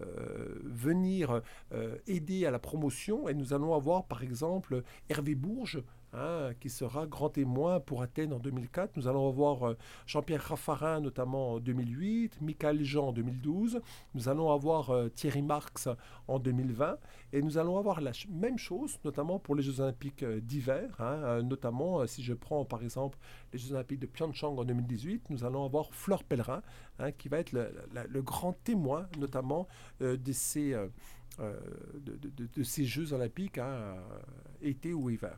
venir 0.64 1.42
euh, 1.74 1.98
aider 2.08 2.46
à 2.46 2.52
la 2.52 2.60
promotion. 2.60 3.28
Et 3.28 3.34
nous 3.34 3.54
allons 3.54 3.76
avoir 3.76 4.06
par 4.06 4.24
exemple 4.24 4.84
Hervé 5.10 5.36
Bourges, 5.36 5.84
Hein, 6.13 6.50
qui 6.60 6.69
sera 6.69 7.08
grand 7.08 7.30
témoin 7.30 7.80
pour 7.80 8.02
Athènes 8.02 8.34
en 8.34 8.39
2004. 8.39 8.97
Nous 8.97 9.08
allons 9.08 9.30
avoir 9.30 9.63
euh, 9.63 9.78
Jean-Pierre 10.06 10.43
Raffarin 10.43 11.00
notamment 11.00 11.54
en 11.54 11.60
2008, 11.62 12.41
Michael 12.41 12.84
Jean 12.84 13.08
en 13.08 13.12
2012. 13.13 13.80
Nous 14.13 14.28
allons 14.28 14.52
avoir 14.52 14.89
euh, 14.89 15.08
Thierry 15.08 15.41
Marx 15.41 15.88
en 16.28 16.38
2020. 16.38 16.97
Et 17.32 17.41
nous 17.41 17.58
allons 17.58 17.78
avoir 17.78 18.02
la 18.02 18.12
même 18.30 18.58
chose, 18.58 19.00
notamment 19.06 19.39
pour 19.39 19.56
les 19.56 19.63
Jeux 19.63 19.80
Olympiques 19.80 20.24
euh, 20.24 20.41
d'hiver. 20.41 20.89
Hein, 21.00 21.43
notamment, 21.43 22.06
si 22.08 22.24
je 22.24 22.34
prends 22.34 22.65
par 22.65 22.84
exemple 22.84 23.17
les 23.54 23.60
Jeux 23.60 23.71
Olympiques 23.71 24.02
de 24.02 24.08
Pyeongchang 24.08 24.58
en 24.60 24.65
2018, 24.65 25.30
nous 25.30 25.45
allons 25.45 25.63
avoir 25.63 25.93
Fleur 25.93 26.26
Pellerin, 26.26 26.62
hein, 27.00 27.13
qui 27.13 27.30
va 27.30 27.39
être 27.39 27.54
le, 27.54 28.21
grand 28.21 28.52
témoin 28.52 29.08
notamment 29.17 29.65
de 30.02 30.19
ces... 30.34 30.76
de, 31.39 32.63
ces 32.63 32.84
Jeux 32.84 33.13
olympiques, 33.13 33.62
été 34.62 34.93
ou 34.93 35.10
hiver. 35.10 35.38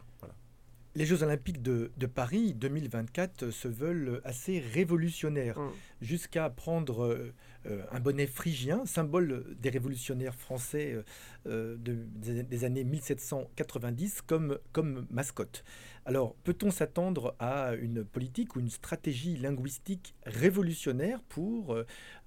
Les 0.96 1.06
Jeux 1.06 1.24
olympiques 1.24 1.62
de, 1.62 1.90
Paris 2.06 2.54
2024 2.54 3.50
se 3.50 3.68
veulent 3.68 4.22
assez 4.24 4.60
révolutionnaires, 4.60 5.60
mm. 5.60 5.72
jusqu'à 6.02 6.50
prendre 6.50 7.34
euh, 7.66 7.82
un 7.92 8.00
bonnet 8.00 8.28
phrygien, 8.28 8.86
symbole 8.86 9.46
des 9.60 9.70
révolutionnaires 9.70 10.36
français 10.36 11.02
euh, 11.48 11.78
des 11.78 12.64
années 12.66 12.84
1790, 12.84 14.22
comme, 14.22 14.60
comme 14.74 15.08
mascotte. 15.10 15.64
Alors, 16.06 16.36
peut-on 16.44 16.72
s'attendre 16.72 17.36
à 17.40 17.76
une 17.76 18.04
politique 18.04 18.56
ou 18.56 18.60
une 18.60 18.70
stratégie 18.70 19.38
linguistique 19.38 20.14
révolutionnaire 20.26 21.22
pour 21.30 21.78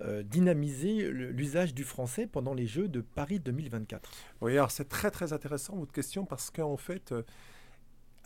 euh, 0.01 0.23
dynamiser 0.23 1.11
l'usage 1.11 1.75
du 1.75 1.85
français 1.85 2.27
pendant 2.27 2.55
les 2.55 2.67
Jeux 2.67 2.89
de 2.89 3.03
Paris 3.03 3.39
2024 3.39 4.11
Oui, 4.41 4.53
alors 4.53 4.71
c'est 4.71 4.89
très 4.89 5.11
très 5.11 5.35
intéressant 5.35 5.77
votre 5.77 5.93
question 5.93 6.25
parce 6.25 6.51
qu'en 6.51 6.79
fait 6.79 7.13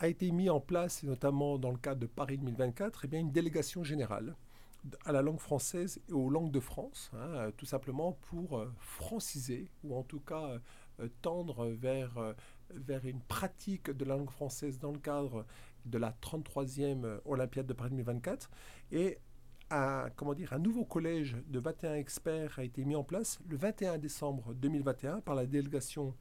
a 0.01 0.09
été 0.09 0.31
mis 0.31 0.49
en 0.49 0.61
place, 0.61 1.03
notamment 1.03 1.59
dans 1.59 1.71
le 1.71 1.77
cadre 1.77 2.01
de 2.01 2.07
Paris 2.07 2.39
2024, 2.39 3.05
eh 3.05 3.09
bien, 3.09 3.21
une 3.21 3.33
délégation 3.33 3.85
générale 3.85 4.35
à 5.05 5.13
la 5.13 5.21
langue 5.21 5.39
française 5.39 6.01
et 6.09 6.13
aux 6.13 6.31
langues 6.31 6.51
de 6.51 6.59
France, 6.59 7.11
hein, 7.13 7.29
euh, 7.35 7.51
tout 7.55 7.67
simplement 7.67 8.13
pour 8.31 8.59
euh, 8.59 8.73
franciser, 8.79 9.71
ou 9.85 9.95
en 9.95 10.03
tout 10.03 10.21
cas 10.21 10.59
euh, 11.01 11.09
tendre 11.21 11.67
vers, 11.67 12.35
vers 12.71 13.05
une 13.05 13.21
pratique 13.21 13.91
de 13.91 14.05
la 14.07 14.17
langue 14.17 14.31
française 14.31 14.79
dans 14.79 14.91
le 14.91 14.99
cadre 14.99 15.45
de 15.85 15.99
la 15.99 16.13
33e 16.13 17.21
Olympiade 17.27 17.67
de 17.67 17.75
Paris 17.75 17.91
2024. 17.91 18.51
Et 18.93 19.19
un, 19.71 20.09
comment 20.17 20.33
dire, 20.33 20.55
un 20.55 20.59
nouveau 20.59 20.87
collège 20.87 21.37
de 21.47 21.59
21 21.59 21.95
experts 21.95 22.59
a 22.59 22.65
été 22.65 22.87
mis 22.87 22.97
en 22.97 23.05
place 23.05 23.39
le 23.49 23.57
21 23.59 23.99
décembre 23.99 24.55
2021 24.55 25.21
par 25.21 25.35
la 25.35 25.47
délégation 25.47 26.15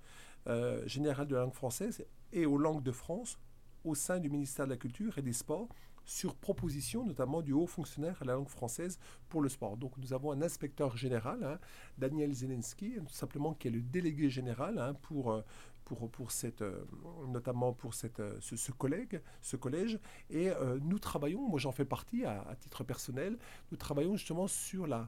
générale 0.85 1.27
de 1.27 1.35
la 1.35 1.41
langue 1.41 1.53
française 1.53 2.05
et 2.31 2.45
aux 2.45 2.57
langues 2.57 2.81
de 2.81 2.93
France 2.93 3.37
au 3.83 3.95
sein 3.95 4.19
du 4.19 4.29
ministère 4.29 4.65
de 4.65 4.71
la 4.71 4.77
Culture 4.77 5.17
et 5.17 5.21
des 5.21 5.33
Sports 5.33 5.69
sur 6.09 6.35
proposition 6.35 7.05
notamment 7.05 7.41
du 7.41 7.53
haut 7.53 7.67
fonctionnaire 7.67 8.17
à 8.21 8.25
la 8.25 8.33
langue 8.33 8.49
française 8.49 8.99
pour 9.29 9.41
le 9.41 9.49
sport. 9.49 9.77
Donc 9.77 9.95
nous 9.97 10.11
avons 10.11 10.31
un 10.31 10.41
inspecteur 10.41 10.97
général, 10.97 11.43
hein, 11.43 11.59
Daniel 11.97 12.33
Zelensky, 12.33 12.95
tout 12.95 13.13
simplement 13.13 13.53
qui 13.53 13.67
est 13.67 13.71
le 13.71 13.81
délégué 13.81 14.29
général 14.29 14.79
hein, 14.79 14.95
pour, 15.03 15.31
euh, 15.31 15.43
pour, 15.85 16.09
pour 16.09 16.31
cette, 16.31 16.63
euh, 16.63 16.83
notamment 17.27 17.73
pour 17.73 17.93
cette, 17.93 18.19
euh, 18.19 18.37
ce, 18.41 18.71
collègue, 18.71 19.21
ce 19.41 19.55
collège. 19.55 19.99
Et 20.31 20.49
nous 20.81 20.97
travaillons, 20.97 21.47
moi 21.47 21.59
j'en 21.59 21.71
fais 21.71 21.85
partie 21.85 22.25
à, 22.25 22.55
titre 22.59 22.83
personnel, 22.83 23.37
nous 23.71 23.77
travaillons 23.77 24.15
justement 24.15 24.47
sur 24.47 24.87
la, 24.87 25.07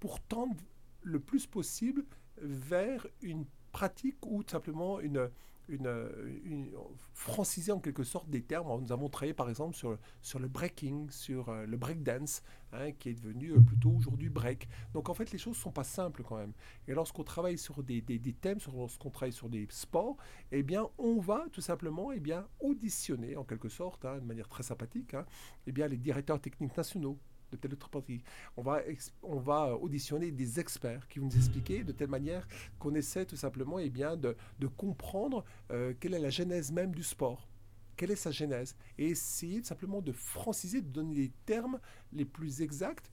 pour 0.00 0.20
tendre 0.20 0.56
le 1.02 1.20
plus 1.20 1.46
possible 1.46 2.04
vers 2.40 3.06
une 3.20 3.44
pratique 3.72 4.24
ou 4.26 4.42
tout 4.42 4.52
simplement 4.52 5.00
une, 5.00 5.28
une, 5.68 6.10
une, 6.44 6.70
franciser 7.12 7.72
en 7.72 7.80
quelque 7.80 8.04
sorte 8.04 8.28
des 8.30 8.42
termes. 8.42 8.68
Nous 8.80 8.92
avons 8.92 9.08
travaillé 9.08 9.34
par 9.34 9.48
exemple 9.48 9.76
sur, 9.76 9.98
sur 10.22 10.38
le 10.38 10.48
breaking, 10.48 11.10
sur 11.10 11.48
euh, 11.48 11.66
le 11.66 11.76
breakdance, 11.76 12.42
hein, 12.72 12.92
qui 12.92 13.10
est 13.10 13.14
devenu 13.14 13.52
euh, 13.52 13.60
plutôt 13.60 13.90
aujourd'hui 13.90 14.28
break. 14.28 14.68
Donc 14.92 15.08
en 15.08 15.14
fait, 15.14 15.30
les 15.32 15.38
choses 15.38 15.56
ne 15.56 15.62
sont 15.62 15.72
pas 15.72 15.84
simples 15.84 16.22
quand 16.22 16.36
même. 16.36 16.52
Et 16.86 16.94
lorsqu'on 16.94 17.24
travaille 17.24 17.58
sur 17.58 17.82
des, 17.82 18.00
des, 18.00 18.18
thèmes, 18.32 18.58
lorsqu'on 18.74 19.10
travaille 19.10 19.32
sur 19.32 19.48
des 19.48 19.66
sports, 19.70 20.16
eh 20.52 20.62
bien, 20.62 20.88
on 20.98 21.18
va 21.18 21.46
tout 21.52 21.60
simplement 21.60 22.12
eh 22.12 22.20
bien, 22.20 22.46
auditionner 22.60 23.36
en 23.36 23.44
quelque 23.44 23.68
sorte, 23.68 24.04
hein, 24.04 24.18
de 24.18 24.24
manière 24.24 24.48
très 24.48 24.62
sympathique, 24.62 25.14
hein, 25.14 25.26
eh 25.66 25.72
bien, 25.72 25.88
les 25.88 25.98
directeurs 25.98 26.40
techniques 26.40 26.76
nationaux 26.76 27.18
de 27.50 27.56
telle 27.56 27.72
autre 27.72 27.88
partie. 27.88 28.22
On 28.56 28.62
va, 28.62 28.80
on 29.22 29.36
va 29.36 29.74
auditionner 29.76 30.30
des 30.30 30.60
experts 30.60 31.08
qui 31.08 31.18
vont 31.18 31.26
nous 31.26 31.36
expliquer 31.36 31.84
de 31.84 31.92
telle 31.92 32.08
manière 32.08 32.46
qu'on 32.78 32.94
essaie 32.94 33.24
tout 33.26 33.36
simplement 33.36 33.78
eh 33.78 33.90
bien, 33.90 34.16
de, 34.16 34.36
comprendre 34.76 35.44
euh, 35.70 35.94
quelle 35.98 36.14
est 36.14 36.18
la 36.18 36.30
genèse 36.30 36.70
même 36.72 36.94
du 36.94 37.02
sport. 37.02 37.48
Quelle 37.96 38.10
est 38.12 38.16
sa 38.16 38.30
genèse? 38.30 38.76
Et 38.96 39.08
essayer 39.08 39.62
simplement 39.62 40.00
de 40.00 40.12
franciser, 40.12 40.80
de 40.80 40.88
donner 40.88 41.14
les 41.14 41.32
termes 41.46 41.80
les 42.12 42.24
plus 42.24 42.62
exacts 42.62 43.10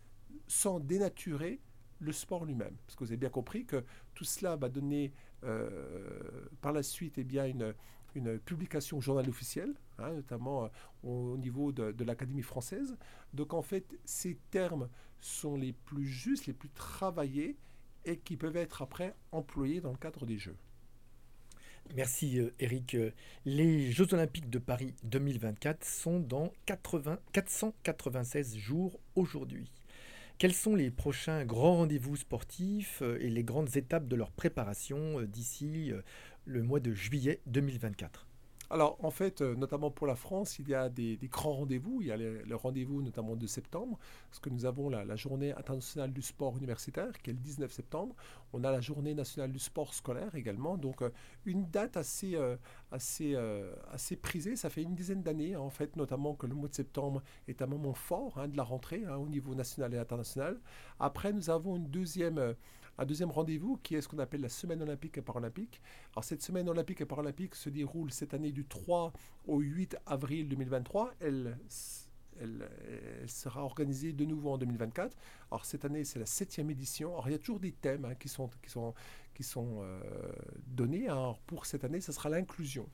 sans 0.47 0.79
dénaturer 0.79 1.59
le 1.99 2.11
sport 2.11 2.45
lui-même. 2.45 2.75
Parce 2.85 2.95
que 2.95 3.03
vous 3.03 3.09
avez 3.09 3.17
bien 3.17 3.29
compris 3.29 3.65
que 3.65 3.83
tout 4.13 4.25
cela 4.25 4.55
va 4.55 4.69
donner 4.69 5.11
euh, 5.43 6.47
par 6.61 6.71
la 6.71 6.83
suite 6.83 7.17
eh 7.17 7.23
bien, 7.23 7.45
une, 7.45 7.73
une 8.15 8.39
publication 8.39 8.97
au 8.97 9.01
journal 9.01 9.27
officiel, 9.29 9.73
hein, 9.97 10.13
notamment 10.13 10.65
euh, 10.65 10.67
au, 11.03 11.37
niveau 11.37 11.71
de, 11.71 12.03
l'Académie 12.03 12.41
française. 12.41 12.97
Donc 13.33 13.53
en 13.53 13.61
fait, 13.61 13.97
ces 14.05 14.37
termes 14.51 14.89
sont 15.19 15.55
les 15.55 15.73
plus 15.73 16.05
justes, 16.05 16.47
les 16.47 16.53
plus 16.53 16.69
travaillés 16.69 17.57
et 18.05 18.17
qui 18.17 18.37
peuvent 18.37 18.57
être 18.57 18.81
après 18.81 19.15
employés 19.31 19.81
dans 19.81 19.91
le 19.91 19.97
cadre 19.97 20.25
des 20.25 20.37
Jeux. 20.37 20.57
Merci 21.95 22.39
Eric. 22.59 22.97
Les 23.45 23.91
Jeux 23.91 24.11
olympiques 24.13 24.49
de 24.49 24.57
Paris 24.57 24.95
2024 25.03 25.85
sont 25.85 26.19
dans 26.19 26.51
80, 26.65 27.19
496 27.31 28.57
jours 28.57 28.99
aujourd'hui. 29.15 29.71
Quels 30.37 30.53
sont 30.53 30.75
les 30.75 30.91
prochains 30.91 31.45
grands 31.45 31.77
rendez-vous 31.77 32.17
sportifs 32.17 33.01
euh, 33.01 33.17
et 33.21 33.29
les 33.29 33.45
grandes 33.45 33.77
étapes 33.77 34.05
de 34.09 34.17
leur 34.17 34.31
préparation 34.31 35.21
euh, 35.21 35.25
d'ici 35.25 35.93
euh, 35.93 36.01
le 36.45 36.63
mois 36.63 36.79
de 36.79 36.93
juillet 36.93 37.41
2024 37.47 38.27
alors, 38.71 38.97
en 39.03 39.11
fait, 39.11 39.41
euh, 39.41 39.55
notamment 39.55 39.91
pour 39.91 40.07
la 40.07 40.15
France, 40.15 40.57
il 40.57 40.69
y 40.69 40.73
a 40.73 40.89
des, 40.89 41.19
grands 41.31 41.53
rendez-vous. 41.53 42.01
Il 42.01 42.07
y 42.07 42.11
a 42.11 42.17
le 42.17 42.55
rendez-vous 42.55 43.01
notamment 43.01 43.35
de 43.35 43.45
septembre, 43.45 43.99
parce 44.29 44.39
que 44.39 44.49
nous 44.49 44.65
avons 44.65 44.89
la, 44.89 45.15
journée 45.15 45.53
internationale 45.53 46.11
du 46.11 46.21
sport 46.21 46.57
universitaire, 46.57 47.11
qui 47.21 47.29
est 47.29 47.33
le 47.33 47.39
19 47.39 47.71
septembre. 47.71 48.15
On 48.53 48.63
a 48.63 48.71
la 48.71 48.81
journée 48.81 49.13
nationale 49.13 49.51
du 49.51 49.59
sport 49.59 49.93
scolaire 49.93 50.33
également. 50.35 50.77
Donc, 50.77 51.01
euh, 51.01 51.11
une 51.45 51.69
date 51.69 51.95
assez, 51.95 52.35
euh, 52.35 52.57
assez, 52.91 53.35
assez 53.91 54.15
prisée. 54.15 54.55
Ça 54.55 54.69
fait 54.69 54.81
une 54.81 54.95
dizaine 54.95 55.21
d'années, 55.21 55.55
en 55.55 55.69
fait, 55.69 55.95
notamment 55.95 56.33
que 56.33 56.47
le 56.47 56.55
mois 56.55 56.69
de 56.69 56.75
septembre 56.75 57.21
est 57.47 57.61
un 57.61 57.67
moment 57.67 57.93
fort 57.93 58.39
hein, 58.39 58.47
de 58.47 58.57
la 58.57 58.63
rentrée 58.63 59.03
hein, 59.07 59.17
au 59.17 59.29
niveau 59.29 59.53
national 59.53 59.93
et 59.93 59.97
international. 59.97 60.59
Après, 60.99 61.31
nous 61.33 61.49
avons 61.49 61.75
une 61.75 61.87
deuxième 61.87 62.55
un 62.97 63.05
deuxième 63.05 63.31
rendez-vous 63.31 63.77
qui 63.77 63.95
est 63.95 64.01
ce 64.01 64.07
qu'on 64.07 64.19
appelle 64.19 64.41
la 64.41 64.49
semaine 64.49 64.81
olympique 64.81 65.17
et 65.17 65.21
paralympique. 65.21 65.81
Alors 66.13 66.23
cette 66.23 66.41
semaine 66.41 66.69
olympique 66.69 67.01
et 67.01 67.05
paralympique 67.05 67.55
se 67.55 67.69
déroule 67.69 68.11
cette 68.11 68.33
année 68.33 68.51
du 68.51 68.65
3 68.65 69.11
au 69.47 69.59
8 69.59 69.97
avril 70.05 70.47
2023. 70.47 71.13
Elle, 71.19 71.57
sera 73.27 73.63
organisée 73.63 74.11
de 74.11 74.25
nouveau 74.25 74.51
en 74.51 74.57
2024. 74.57 75.15
Alors 75.51 75.65
cette 75.65 75.85
année, 75.85 76.03
c'est 76.03 76.19
la 76.19 76.25
septième 76.25 76.69
édition. 76.69 77.13
Alors 77.13 77.29
il 77.29 77.31
y 77.31 77.35
a 77.35 77.39
toujours 77.39 77.61
des 77.61 77.71
thèmes 77.71 78.03
hein, 78.03 78.15
qui 78.15 78.27
sont, 78.27 78.49
qui 78.61 78.69
sont, 78.69 78.93
qui 79.33 79.43
sont 79.43 79.79
euh, 79.81 80.01
donnés. 80.67 81.07
Alors 81.07 81.39
pour 81.39 81.65
cette 81.65 81.85
année, 81.85 82.01
ce 82.01 82.11
sera 82.11 82.27
l'inclusion 82.27 82.89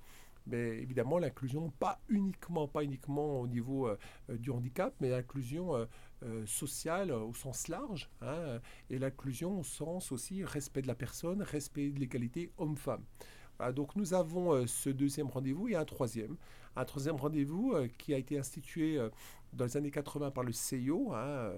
mais 0.48 0.80
évidemment 0.80 1.20
l'inclusion 1.20 1.70
pas 1.70 2.00
uniquement 2.10 2.68
pas 2.68 2.84
uniquement 2.84 3.42
au 3.42 3.48
niveau 3.48 3.88
euh, 3.88 3.98
du 4.30 4.50
handicap 4.50 4.94
mais 5.00 5.10
l'inclusion 5.10 5.76
euh, 5.76 5.86
euh, 6.24 6.46
sociale 6.46 7.12
au 7.12 7.34
sens 7.34 7.68
large, 7.68 8.08
hein, 8.22 8.60
et 8.92 9.00
l'inclusion 9.00 9.60
au 9.60 9.64
sens 9.64 10.12
aussi 10.12 10.44
respect 10.44 10.84
de 10.84 10.88
la 10.88 10.94
personne, 10.94 11.42
respect 11.42 11.90
de 11.90 12.00
l'égalité 12.00 12.52
homme-femme. 12.60 13.04
Donc 13.72 13.96
nous 13.96 14.14
avons 14.14 14.54
euh, 14.54 14.66
ce 14.66 14.90
deuxième 14.90 15.28
rendez-vous 15.28 15.68
et 15.68 15.76
un 15.76 15.86
troisième. 15.86 16.36
Un 16.76 16.86
troisième 16.86 17.18
rendez-vous 17.18 17.74
euh, 17.74 17.88
qui 17.98 18.14
a 18.14 18.18
été 18.18 18.40
institué 18.40 19.00
dans 19.54 19.66
les 19.66 19.78
années 19.78 19.92
80 19.92 20.32
par 20.32 20.44
le 20.44 20.52
CIO 20.52 21.12
hein, 21.14 21.52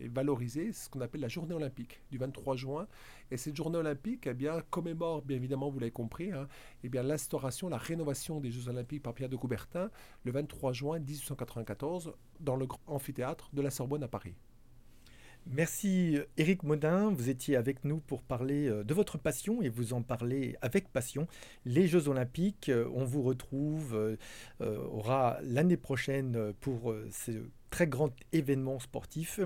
et 0.00 0.08
valorisé, 0.08 0.72
ce 0.72 0.90
qu'on 0.90 1.00
appelle 1.00 1.20
la 1.20 1.28
journée 1.28 1.54
olympique 1.54 2.02
du 2.10 2.18
23 2.18 2.56
juin. 2.56 2.88
Et 3.30 3.36
cette 3.36 3.56
journée 3.56 3.78
olympique 3.78 4.26
eh 4.26 4.34
bien, 4.34 4.60
commémore, 4.70 5.22
bien 5.22 5.36
évidemment, 5.36 5.70
vous 5.70 5.78
l'avez 5.78 5.92
compris, 5.92 6.32
hein, 6.32 6.48
eh 6.82 6.88
l'instauration, 6.88 7.68
la 7.68 7.78
rénovation 7.78 8.40
des 8.40 8.50
Jeux 8.50 8.68
olympiques 8.68 9.02
par 9.02 9.14
Pierre 9.14 9.28
de 9.28 9.36
Coubertin 9.36 9.90
le 10.24 10.32
23 10.32 10.72
juin 10.72 10.98
1894 10.98 12.12
dans 12.40 12.56
le 12.56 12.66
grand 12.66 12.80
amphithéâtre 12.88 13.50
de 13.52 13.62
la 13.62 13.70
Sorbonne 13.70 14.02
à 14.02 14.08
Paris. 14.08 14.34
Merci 15.48 16.18
Éric 16.36 16.64
Modin, 16.64 17.10
vous 17.10 17.30
étiez 17.30 17.54
avec 17.54 17.84
nous 17.84 17.98
pour 18.00 18.22
parler 18.22 18.66
euh, 18.68 18.82
de 18.82 18.92
votre 18.92 19.16
passion 19.16 19.62
et 19.62 19.68
vous 19.68 19.92
en 19.92 20.02
parlez 20.02 20.56
avec 20.60 20.92
passion. 20.92 21.28
Les 21.64 21.86
Jeux 21.86 22.08
Olympiques, 22.08 22.68
euh, 22.68 22.90
on 22.92 23.04
vous 23.04 23.22
retrouve, 23.22 23.94
euh, 23.94 24.16
aura 24.58 25.38
l'année 25.44 25.76
prochaine 25.76 26.52
pour 26.60 26.92
ce 27.12 27.30
très 27.70 27.86
grand 27.86 28.10
événement 28.32 28.80
sportif, 28.80 29.38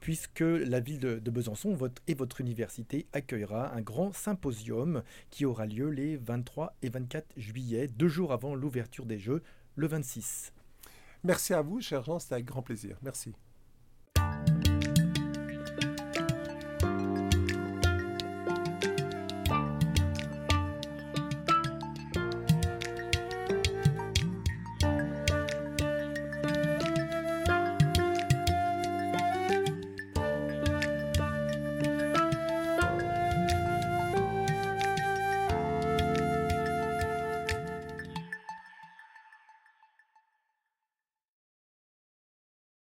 puisque 0.00 0.40
la 0.40 0.80
ville 0.80 1.00
de, 1.00 1.30
Besançon 1.30 1.76
et 2.06 2.14
votre 2.14 2.40
université 2.40 3.06
accueillera 3.12 3.74
un 3.74 3.82
grand 3.82 4.14
symposium 4.14 5.02
qui 5.28 5.44
aura 5.44 5.66
lieu 5.66 5.90
les 5.90 6.16
23 6.16 6.76
et 6.82 6.88
24 6.88 7.26
juillet, 7.36 7.88
deux 7.88 8.08
jours 8.08 8.32
avant 8.32 8.54
l'ouverture 8.54 9.04
des 9.04 9.18
Jeux, 9.18 9.42
le 9.76 9.86
26. 9.86 10.52
Merci 11.24 11.52
à 11.52 11.60
vous, 11.60 11.80
cher 11.82 12.02
Jean, 12.02 12.18
c'était 12.18 12.34
avec 12.34 12.46
grand 12.46 12.62
plaisir. 12.62 12.96
Merci. 13.02 13.34